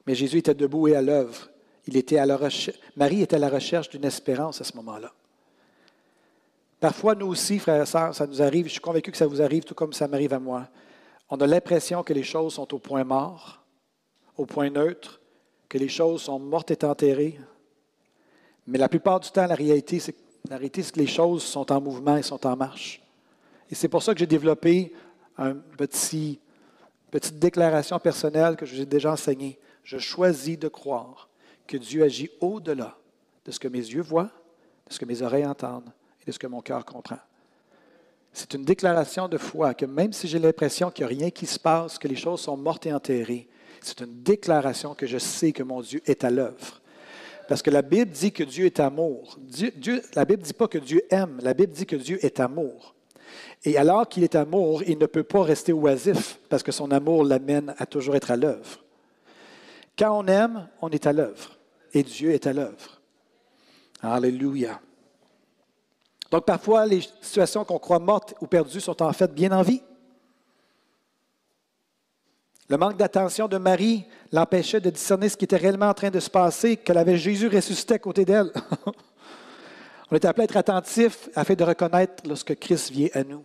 Mais 0.07 0.15
Jésus 0.15 0.39
était 0.39 0.55
debout 0.55 0.89
et 0.89 0.95
à 0.95 1.01
l'œuvre. 1.01 1.49
Il 1.87 1.97
était 1.97 2.19
à 2.19 2.27
la 2.27 2.39
Marie 2.97 3.23
était 3.23 3.37
à 3.37 3.39
la 3.39 3.49
recherche 3.49 3.89
d'une 3.89 4.05
espérance 4.05 4.61
à 4.61 4.65
ce 4.65 4.77
moment-là. 4.77 5.11
Parfois, 6.79 7.15
nous 7.15 7.29
aussi, 7.29 7.59
frères 7.59 7.83
et 7.83 7.87
sœurs, 7.87 8.15
ça 8.15 8.27
nous 8.27 8.43
arrive, 8.43 8.67
je 8.67 8.73
suis 8.73 8.81
convaincu 8.81 9.11
que 9.11 9.17
ça 9.17 9.27
vous 9.27 9.41
arrive 9.41 9.65
tout 9.65 9.75
comme 9.75 9.95
ça 9.95 10.07
m'arrive 10.07 10.35
à 10.35 10.39
moi. 10.39 10.69
On 11.31 11.37
a 11.41 11.47
l'impression 11.47 12.03
que 12.03 12.13
les 12.13 12.25
choses 12.25 12.55
sont 12.55 12.75
au 12.75 12.79
point 12.81 13.05
mort, 13.05 13.63
au 14.37 14.47
point 14.47 14.69
neutre, 14.69 15.21
que 15.69 15.79
les 15.79 15.89
choses 15.89 16.23
sont 16.23 16.41
mortes 16.41 16.73
et 16.73 16.85
enterrées. 16.85 17.39
Mais 18.67 18.79
la 18.79 18.89
plupart 18.89 19.21
du 19.21 19.31
temps, 19.31 19.47
la 19.47 19.55
réalité, 19.55 20.01
c'est, 20.01 20.13
que 20.13 20.99
les 20.99 21.07
choses 21.07 21.45
sont 21.45 21.71
en 21.71 21.81
mouvement 21.81 22.17
et 22.17 22.23
sont 22.23 22.45
en 22.47 22.57
marche. 22.57 23.01
Et 23.71 23.77
c'est 23.77 23.89
pour 23.89 24.03
ça 24.03 24.13
que 24.13 24.19
j'ai 24.19 24.27
développé 24.27 24.93
une 25.39 25.63
petit, 25.77 26.41
petite 27.13 27.39
déclaration 27.39 27.99
personnelle 28.01 28.57
que 28.57 28.67
je 28.67 28.75
vous 28.75 28.83
ai 28.83 28.87
déjà 28.87 29.13
enseignée. 29.13 29.59
Je 29.85 29.99
choisis 29.99 30.59
de 30.59 30.67
croire 30.67 31.29
que 31.69 31.77
Dieu 31.77 32.03
agit 32.03 32.31
au-delà 32.41 32.99
de 33.45 33.53
ce 33.53 33.61
que 33.61 33.69
mes 33.69 33.79
yeux 33.79 34.03
voient, 34.03 34.31
de 34.89 34.93
ce 34.93 34.99
que 34.99 35.05
mes 35.05 35.23
oreilles 35.23 35.47
entendent 35.47 35.93
et 36.21 36.25
de 36.27 36.33
ce 36.33 36.39
que 36.41 36.49
mon 36.49 36.61
cœur 36.61 36.85
comprend. 36.85 37.19
C'est 38.33 38.55
une 38.55 38.65
déclaration 38.65 39.29
de 39.29 39.39
foi 39.39 39.75
que 39.75 39.87
même 39.87 40.13
si 40.13 40.29
j'ai 40.29 40.39
l'impression 40.39 40.91
qu'il 40.91 41.07
n'y 41.07 41.13
a 41.13 41.17
rien 41.19 41.31
qui 41.31 41.47
se 41.47 41.59
passe, 41.59 41.99
que 41.99 42.09
les 42.09 42.17
choses 42.17 42.41
sont 42.41 42.57
mortes 42.57 42.87
et 42.87 42.93
enterrées, 42.93 43.49
c'est 43.81 44.01
une 44.01 44.23
déclaration 44.23 44.95
que 44.95 45.07
je 45.07 45.19
sais 45.19 45.53
que 45.53 45.63
mon 45.63 45.81
Dieu 45.81 46.01
est 46.07 46.25
à 46.25 46.31
l'œuvre. 46.31 46.81
Parce 47.49 47.63
que 47.63 47.71
la 47.71 47.83
Bible 47.83 48.11
dit 48.13 48.31
que 48.31 48.45
Dieu 48.45 48.67
est 48.67 48.79
amour. 48.79 49.39
La 50.15 50.25
Bible 50.25 50.43
ne 50.43 50.47
dit 50.47 50.53
pas 50.53 50.69
que 50.69 50.79
Dieu 50.79 51.03
aime, 51.11 51.39
la 51.43 51.55
Bible 51.55 51.73
dit 51.73 51.87
que 51.87 51.97
Dieu 51.97 52.25
est 52.25 52.39
amour. 52.39 52.95
Et 53.65 53.77
alors 53.77 54.09
qu'il 54.09 54.23
est 54.23 54.37
amour, 54.37 54.83
il 54.87 54.99
ne 54.99 55.07
peut 55.07 55.25
pas 55.25 55.43
rester 55.43 55.73
oisif 55.73 56.39
parce 56.49 56.63
que 56.63 56.73
son 56.73 56.91
amour 56.91 57.25
l'amène 57.25 57.75
à 57.79 57.87
toujours 57.87 58.17
être 58.17 58.31
à 58.31 58.37
l'œuvre. 58.37 58.85
Quand 59.99 60.19
on 60.19 60.27
aime, 60.29 60.69
on 60.81 60.89
est 60.91 61.07
à 61.07 61.13
l'œuvre 61.13 61.59
et 61.93 62.03
Dieu 62.03 62.31
est 62.31 62.47
à 62.47 62.53
l'œuvre. 62.53 63.01
Alléluia. 64.01 64.81
Donc 66.31 66.45
parfois, 66.45 66.87
les 66.87 67.01
situations 67.21 67.65
qu'on 67.65 67.79
croit 67.79 67.99
mortes 67.99 68.35
ou 68.41 68.47
perdues 68.47 68.81
sont 68.81 69.03
en 69.03 69.13
fait 69.13 69.33
bien 69.35 69.51
en 69.53 69.63
vie. 69.63 69.83
Le 72.69 72.77
manque 72.77 72.97
d'attention 72.97 73.49
de 73.49 73.59
Marie 73.59 74.05
l'empêchait 74.31 74.81
de 74.81 74.91
discerner 74.91 75.29
ce 75.29 75.37
qui 75.37 75.45
était 75.45 75.57
réellement 75.57 75.89
en 75.89 75.95
train 75.95 76.11
de 76.11 76.21
se 76.21 76.31
passer, 76.31 76.77
qu'elle 76.77 76.99
avait 76.99 77.19
Jésus 77.19 77.49
ressuscité 77.49 77.95
à 77.95 77.99
côté 77.99 78.25
d'elle. 78.25 78.53
On 80.11 80.15
est 80.15 80.25
appelé 80.25 80.43
à 80.43 80.45
être 80.45 80.57
attentif 80.57 81.29
afin 81.35 81.55
de 81.55 81.65
reconnaître 81.65 82.23
lorsque 82.29 82.57
Christ 82.57 82.93
vient 82.93 83.09
à 83.13 83.25
nous. 83.25 83.43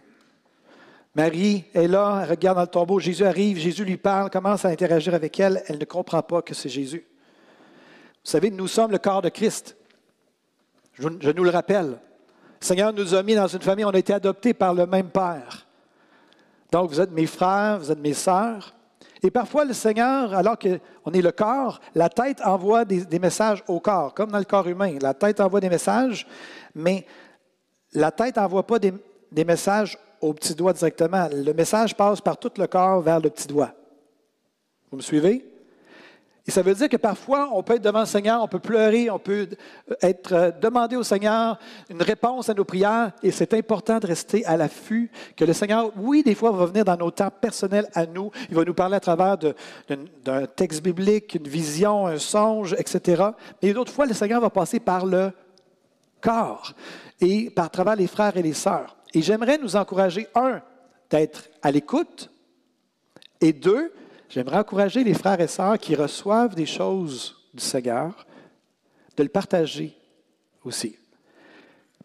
Marie 1.15 1.63
est 1.73 1.87
là, 1.87 2.21
elle 2.23 2.29
regarde 2.29 2.57
dans 2.57 2.63
le 2.63 2.67
tombeau, 2.67 2.99
Jésus 2.99 3.25
arrive, 3.25 3.57
Jésus 3.57 3.83
lui 3.83 3.97
parle, 3.97 4.29
commence 4.29 4.63
à 4.63 4.69
interagir 4.69 5.15
avec 5.15 5.39
elle, 5.39 5.63
elle 5.67 5.79
ne 5.79 5.85
comprend 5.85 6.21
pas 6.21 6.43
que 6.43 6.53
c'est 6.53 6.69
Jésus. 6.69 7.07
Vous 8.23 8.31
savez, 8.31 8.51
nous 8.51 8.67
sommes 8.67 8.91
le 8.91 8.97
corps 8.99 9.21
de 9.21 9.29
Christ. 9.29 9.75
Je, 10.93 11.07
je 11.19 11.31
nous 11.31 11.43
le 11.43 11.49
rappelle. 11.49 11.99
Le 12.61 12.65
Seigneur 12.65 12.93
nous 12.93 13.13
a 13.13 13.23
mis 13.23 13.35
dans 13.35 13.47
une 13.47 13.61
famille, 13.61 13.85
on 13.85 13.89
a 13.89 13.97
été 13.97 14.13
adoptés 14.13 14.53
par 14.53 14.73
le 14.73 14.85
même 14.85 15.09
Père. 15.09 15.65
Donc, 16.71 16.89
vous 16.89 17.01
êtes 17.01 17.11
mes 17.11 17.25
frères, 17.25 17.79
vous 17.79 17.91
êtes 17.91 17.99
mes 17.99 18.13
sœurs. 18.13 18.73
Et 19.23 19.31
parfois, 19.31 19.65
le 19.65 19.73
Seigneur, 19.73 20.33
alors 20.33 20.57
qu'on 20.57 21.11
est 21.11 21.21
le 21.21 21.31
corps, 21.31 21.79
la 21.95 22.09
tête 22.09 22.41
envoie 22.43 22.85
des, 22.85 23.19
messages 23.19 23.63
au 23.67 23.79
corps, 23.79 24.13
comme 24.13 24.31
dans 24.31 24.39
le 24.39 24.45
corps 24.45 24.67
humain. 24.67 24.97
La 25.01 25.13
tête 25.13 25.39
envoie 25.39 25.59
des 25.59 25.69
messages, 25.69 26.27
mais 26.73 27.05
la 27.93 28.11
tête 28.11 28.35
n'envoie 28.35 28.67
pas 28.67 28.77
des, 28.77 28.93
des 29.31 29.45
messages 29.45 29.97
au 30.21 30.33
petit 30.33 30.53
doigt 30.53 30.73
directement. 30.73 31.27
Le 31.31 31.53
message 31.53 31.95
passe 31.95 32.21
par 32.21 32.37
tout 32.37 32.51
le 32.57 32.67
corps 32.67 33.01
vers 33.01 33.19
le 33.19 33.29
petit 33.29 33.47
doigt. 33.47 33.71
Vous 34.91 34.97
me 34.97 35.01
suivez? 35.01 35.54
Et 36.47 36.51
ça 36.51 36.61
veut 36.61 36.75
dire 36.75 36.89
que 36.89 36.97
parfois, 36.97 37.49
on 37.53 37.63
peut 37.63 37.73
être 37.73 37.81
devant 37.81 38.01
le 38.01 38.05
Seigneur, 38.05 38.43
on 38.43 38.47
peut 38.47 38.59
pleurer, 38.59 39.09
on 39.09 39.17
peut 39.17 39.49
être 40.01 40.31
euh, 40.31 40.97
au 40.99 41.03
Seigneur 41.03 41.57
une 41.89 42.03
réponse 42.03 42.49
à 42.49 42.53
nos 42.53 42.65
prières, 42.65 43.13
et 43.23 43.31
c'est 43.31 43.53
important 43.55 43.97
de 43.97 44.05
rester 44.05 44.45
à 44.45 44.55
l'affût 44.55 45.09
que 45.35 45.43
le 45.43 45.53
Seigneur, 45.53 45.91
oui, 45.97 46.21
des 46.21 46.35
fois, 46.35 46.51
va 46.51 46.67
venir 46.67 46.85
dans 46.85 46.97
nos 46.97 47.09
temps 47.09 47.31
personnels 47.31 47.89
à 47.95 48.05
nous, 48.05 48.29
il 48.49 48.55
va 48.55 48.63
nous 48.63 48.75
parler 48.75 48.95
à 48.95 48.99
travers 48.99 49.37
d'un 49.37 50.45
texte 50.45 50.83
biblique, 50.83 51.33
une 51.33 51.47
vision, 51.47 52.05
un 52.05 52.19
songe, 52.19 52.75
etc. 52.77 53.23
Mais 53.63 53.73
d'autres 53.73 53.91
fois, 53.91 54.05
le 54.05 54.13
Seigneur 54.13 54.39
va 54.39 54.51
passer 54.51 54.79
par 54.79 55.05
le 55.07 55.31
corps 56.21 56.73
et 57.21 57.49
par 57.49 57.71
travers 57.71 57.95
les 57.95 58.07
frères 58.07 58.37
et 58.37 58.43
les 58.43 58.53
sœurs. 58.53 58.95
Et 59.15 59.23
j'aimerais 59.23 59.57
nous 59.57 59.75
encourager, 59.75 60.27
un, 60.35 60.61
d'être 61.09 61.45
à 61.63 61.71
l'écoute, 61.71 62.29
et 63.41 63.51
deux, 63.51 63.91
J'aimerais 64.35 64.57
encourager 64.57 65.01
les 65.01 65.13
frères 65.13 65.39
et 65.39 65.47
sœurs 65.47 65.79
qui 65.79 65.95
reçoivent 65.95 66.55
des 66.55 66.65
choses 66.65 67.37
du 67.53 67.63
Seigneur 67.63 68.27
de 69.15 69.23
le 69.23 69.29
partager 69.29 69.95
aussi. 70.65 70.97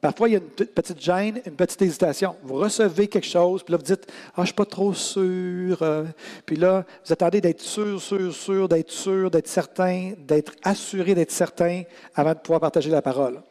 Parfois, 0.01 0.29
il 0.29 0.33
y 0.35 0.37
a 0.37 0.39
une 0.39 0.67
petite 0.67 1.01
gêne, 1.01 1.43
une 1.45 1.57
petite 1.57 1.83
hésitation. 1.83 2.37
Vous 2.45 2.55
recevez 2.55 3.09
quelque 3.09 3.27
chose, 3.27 3.65
puis 3.65 3.73
là, 3.73 3.79
vous 3.79 3.83
dites 3.83 4.07
Ah, 4.29 4.33
je 4.37 4.41
ne 4.43 4.47
suis 4.47 4.55
pas 4.55 4.65
trop 4.65 4.95
sûr. 4.95 5.83
Euh. 5.83 6.05
Puis 6.47 6.55
là, 6.55 6.85
vous 7.05 7.13
attendez 7.13 7.41
d'être 7.41 7.63
sûr, 7.63 8.01
sûr, 8.01 8.33
sûr, 8.33 8.69
d'être 8.69 8.93
sûr, 8.93 9.29
d'être 9.29 9.49
certain, 9.49 10.13
d'être 10.17 10.53
assuré 10.63 11.17
d'être 11.17 11.33
certain 11.33 11.83
avant 12.15 12.35
de 12.35 12.39
pouvoir 12.39 12.61
partager 12.61 12.91
la 12.91 13.03
parole. 13.03 13.43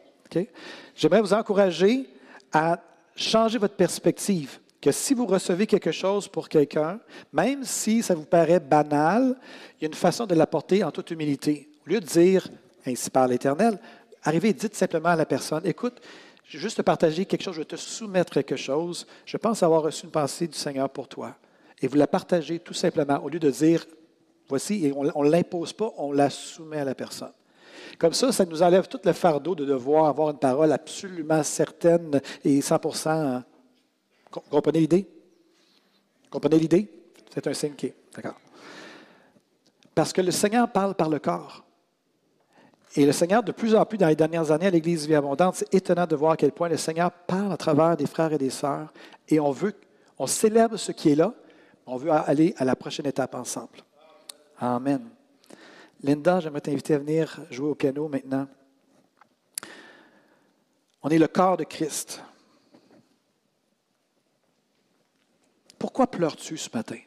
J'aimerais 0.96 1.20
vous 1.20 1.34
encourager 1.34 2.08
à 2.50 2.80
changer 3.14 3.58
votre 3.58 3.76
perspective 3.76 4.58
que 4.80 4.92
si 4.92 5.14
vous 5.14 5.26
recevez 5.26 5.66
quelque 5.66 5.92
chose 5.92 6.26
pour 6.26 6.48
quelqu'un, 6.48 7.00
même 7.32 7.64
si 7.64 8.02
ça 8.02 8.14
vous 8.14 8.24
paraît 8.24 8.60
banal, 8.60 9.36
il 9.78 9.82
y 9.82 9.84
a 9.84 9.88
une 9.88 9.94
façon 9.94 10.26
de 10.26 10.34
l'apporter 10.34 10.82
en 10.82 10.90
toute 10.90 11.10
humilité. 11.10 11.68
Au 11.86 11.90
lieu 11.90 12.00
de 12.00 12.06
dire, 12.06 12.48
ainsi 12.86 13.10
par 13.10 13.28
l'Éternel, 13.28 13.78
arrivez 14.22 14.50
et 14.50 14.54
dites 14.54 14.74
simplement 14.74 15.10
à 15.10 15.16
la 15.16 15.26
personne, 15.26 15.66
écoute, 15.66 16.00
je 16.44 16.56
veux 16.56 16.62
juste 16.62 16.78
te 16.78 16.82
partager 16.82 17.26
quelque 17.26 17.42
chose, 17.42 17.54
je 17.54 17.60
vais 17.60 17.66
te 17.66 17.76
soumettre 17.76 18.32
quelque 18.32 18.56
chose, 18.56 19.06
je 19.24 19.36
pense 19.36 19.62
avoir 19.62 19.82
reçu 19.82 20.06
une 20.06 20.10
pensée 20.10 20.48
du 20.48 20.56
Seigneur 20.56 20.88
pour 20.88 21.08
toi. 21.08 21.36
Et 21.80 21.86
vous 21.86 21.96
la 21.96 22.06
partagez 22.06 22.58
tout 22.58 22.74
simplement, 22.74 23.22
au 23.22 23.28
lieu 23.28 23.38
de 23.38 23.50
dire, 23.50 23.86
voici, 24.48 24.86
et 24.86 24.92
on 24.92 25.24
ne 25.24 25.30
l'impose 25.30 25.72
pas, 25.72 25.92
on 25.98 26.12
la 26.12 26.30
soumet 26.30 26.78
à 26.78 26.84
la 26.84 26.94
personne. 26.94 27.32
Comme 27.98 28.12
ça, 28.12 28.32
ça 28.32 28.44
nous 28.44 28.62
enlève 28.62 28.88
tout 28.88 29.00
le 29.04 29.12
fardeau 29.12 29.54
de 29.54 29.64
devoir 29.64 30.06
avoir 30.06 30.30
une 30.30 30.38
parole 30.38 30.72
absolument 30.72 31.42
certaine 31.42 32.20
et 32.44 32.60
100 32.60 32.78
Comprenez 34.30 34.80
l'idée? 34.80 35.08
Comprenez 36.30 36.58
l'idée? 36.58 36.90
C'est 37.32 37.46
un 37.46 37.54
signe 37.54 37.74
qui 37.74 37.92
D'accord. 38.14 38.34
Parce 39.94 40.12
que 40.12 40.20
le 40.20 40.30
Seigneur 40.30 40.70
parle 40.70 40.94
par 40.94 41.08
le 41.08 41.18
corps. 41.18 41.64
Et 42.96 43.06
le 43.06 43.12
Seigneur, 43.12 43.42
de 43.42 43.52
plus 43.52 43.74
en 43.74 43.84
plus 43.84 43.98
dans 43.98 44.08
les 44.08 44.16
dernières 44.16 44.50
années 44.50 44.66
à 44.66 44.70
l'Église 44.70 45.06
Vie 45.06 45.14
Abondante, 45.14 45.56
c'est 45.56 45.74
étonnant 45.74 46.06
de 46.06 46.16
voir 46.16 46.32
à 46.32 46.36
quel 46.36 46.50
point 46.50 46.68
le 46.68 46.76
Seigneur 46.76 47.12
parle 47.12 47.52
à 47.52 47.56
travers 47.56 47.96
des 47.96 48.06
frères 48.06 48.32
et 48.32 48.38
des 48.38 48.50
sœurs. 48.50 48.92
Et 49.28 49.38
on 49.38 49.52
veut, 49.52 49.74
on 50.18 50.26
célèbre 50.26 50.76
ce 50.76 50.90
qui 50.90 51.10
est 51.10 51.14
là, 51.14 51.32
on 51.86 51.96
veut 51.96 52.10
aller 52.10 52.54
à 52.56 52.64
la 52.64 52.74
prochaine 52.74 53.06
étape 53.06 53.34
ensemble. 53.34 53.78
Amen. 54.58 55.08
Linda, 56.02 56.40
j'aimerais 56.40 56.60
t'inviter 56.60 56.94
à 56.94 56.98
venir 56.98 57.40
jouer 57.50 57.70
au 57.70 57.74
piano 57.74 58.08
maintenant. 58.08 58.48
On 61.02 61.08
est 61.10 61.18
le 61.18 61.28
corps 61.28 61.56
de 61.56 61.64
Christ. 61.64 62.22
Pourquoi 65.80 66.06
pleures-tu 66.06 66.58
ce 66.58 66.68
matin? 66.74 66.98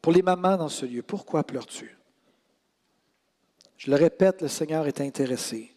Pour 0.00 0.10
les 0.10 0.22
mamans 0.22 0.56
dans 0.56 0.70
ce 0.70 0.86
lieu, 0.86 1.02
pourquoi 1.02 1.44
pleures-tu? 1.44 1.98
Je 3.76 3.90
le 3.90 3.96
répète, 3.96 4.40
le 4.40 4.48
Seigneur 4.48 4.86
est 4.86 5.02
intéressé. 5.02 5.76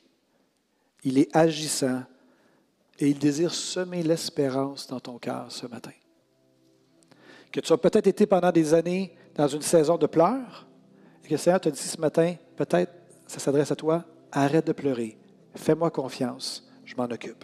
Il 1.03 1.17
est 1.17 1.35
agissant 1.35 2.03
et 2.97 3.09
il 3.09 3.19
désire 3.19 3.53
semer 3.53 4.03
l'espérance 4.03 4.87
dans 4.87 5.01
ton 5.01 5.19
cœur 5.19 5.51
ce 5.51 5.67
matin. 5.67 5.91
Que 7.51 7.59
tu 7.59 7.73
as 7.73 7.77
peut-être 7.77 8.07
été 8.07 8.25
pendant 8.25 8.53
des 8.53 8.73
années 8.73 9.17
dans 9.35 9.49
une 9.49 9.61
saison 9.61 9.97
de 9.97 10.07
pleurs 10.07 10.65
et 11.23 11.27
que 11.27 11.33
le 11.33 11.37
Seigneur 11.37 11.59
te 11.59 11.67
dit 11.67 11.77
ce 11.77 11.99
matin, 11.99 12.35
peut-être 12.55 12.93
ça 13.27 13.39
s'adresse 13.39 13.71
à 13.71 13.75
toi, 13.75 14.05
arrête 14.31 14.65
de 14.65 14.71
pleurer, 14.71 15.17
fais-moi 15.55 15.91
confiance, 15.91 16.71
je 16.85 16.95
m'en 16.95 17.03
occupe. 17.03 17.43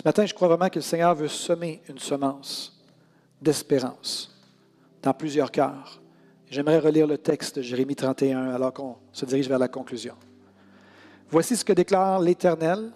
Ce 0.00 0.08
matin, 0.08 0.24
je 0.24 0.32
crois 0.32 0.48
vraiment 0.48 0.70
que 0.70 0.78
le 0.78 0.82
Seigneur 0.82 1.14
veut 1.14 1.28
semer 1.28 1.82
une 1.86 1.98
semence 1.98 2.82
d'espérance 3.42 4.34
dans 5.02 5.12
plusieurs 5.12 5.50
cœurs. 5.50 6.00
J'aimerais 6.48 6.78
relire 6.78 7.06
le 7.06 7.18
texte 7.18 7.56
de 7.56 7.62
Jérémie 7.62 7.96
31 7.96 8.48
alors 8.48 8.72
qu'on 8.72 8.96
se 9.12 9.26
dirige 9.26 9.46
vers 9.46 9.58
la 9.58 9.68
conclusion. 9.68 10.14
Voici 11.28 11.54
ce 11.54 11.66
que 11.66 11.74
déclare 11.74 12.18
l'Éternel. 12.18 12.92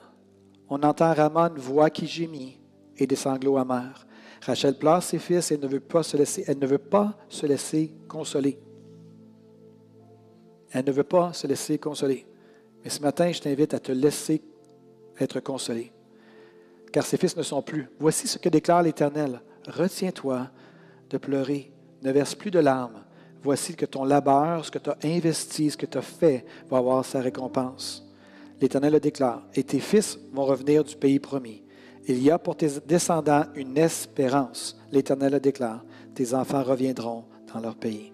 On 0.70 0.82
entend 0.82 1.12
Rama 1.12 1.50
une 1.55 1.61
voix 1.61 1.90
qui 1.90 2.07
gémit 2.07 2.59
et 2.96 3.07
des 3.07 3.16
sanglots 3.16 3.59
amers. 3.59 4.07
Rachel 4.40 4.78
pleure 4.78 5.02
ses 5.02 5.18
fils 5.18 5.52
et 5.52 5.59
ne 5.59 5.66
veut 5.66 5.80
pas 5.80 6.02
se 6.02 6.16
laisser, 6.16 6.44
elle 6.46 6.59
ne 6.59 6.66
veut 6.66 6.78
pas 6.78 7.18
se 7.28 7.44
laisser 7.44 7.92
consoler. 8.09 8.59
Elle 10.70 10.86
ne 10.86 10.92
veut 10.92 11.05
pas 11.05 11.34
se 11.34 11.46
laisser 11.46 11.76
consoler. 11.76 12.26
Mais 12.82 12.88
ce 12.88 13.02
matin, 13.02 13.30
je 13.30 13.42
t'invite 13.42 13.74
à 13.74 13.78
te 13.78 13.92
laisser 13.92 14.42
être 15.20 15.40
consolé. 15.40 15.92
Car 16.95 17.05
ses 17.05 17.16
fils 17.16 17.36
ne 17.36 17.42
sont 17.42 17.61
plus. 17.61 17.88
Voici 17.99 18.28
ce 18.28 18.38
que 18.38 18.49
déclare 18.49 18.84
l'Éternel. 18.84 19.40
Retiens-toi 19.66 20.49
de 21.11 21.18
pleurer. 21.18 21.72
Ne 22.05 22.12
verse 22.12 22.36
plus 22.36 22.53
de 22.53 22.61
larmes. 22.61 23.03
Voici 23.42 23.74
que 23.74 23.84
ton 23.84 24.05
labeur, 24.05 24.64
ce 24.64 24.70
que 24.70 24.78
tu 24.78 24.90
as 24.90 24.97
investi, 25.03 25.72
ce 25.72 25.76
que 25.76 25.86
tu 25.86 25.99
as 25.99 26.03
fait, 26.03 26.47
va 26.70 26.78
avoir 26.78 27.05
sa 27.05 27.20
récompense. 27.20 28.09
L'Éternel 28.61 28.92
le 28.92 29.01
déclare. 29.01 29.42
Et 29.55 29.64
tes 29.64 29.80
fils 29.80 30.20
vont 30.32 30.45
revenir 30.45 30.84
du 30.84 30.95
pays 30.95 31.18
promis. 31.18 31.64
Il 32.07 32.22
y 32.22 32.30
a 32.30 32.38
pour 32.38 32.57
tes 32.57 32.70
descendants 32.86 33.47
une 33.57 33.76
espérance. 33.76 34.78
L'Éternel 34.92 35.32
le 35.32 35.40
déclare. 35.40 35.84
Tes 36.14 36.32
enfants 36.32 36.62
reviendront 36.62 37.24
dans 37.53 37.59
leur 37.59 37.74
pays. 37.74 38.14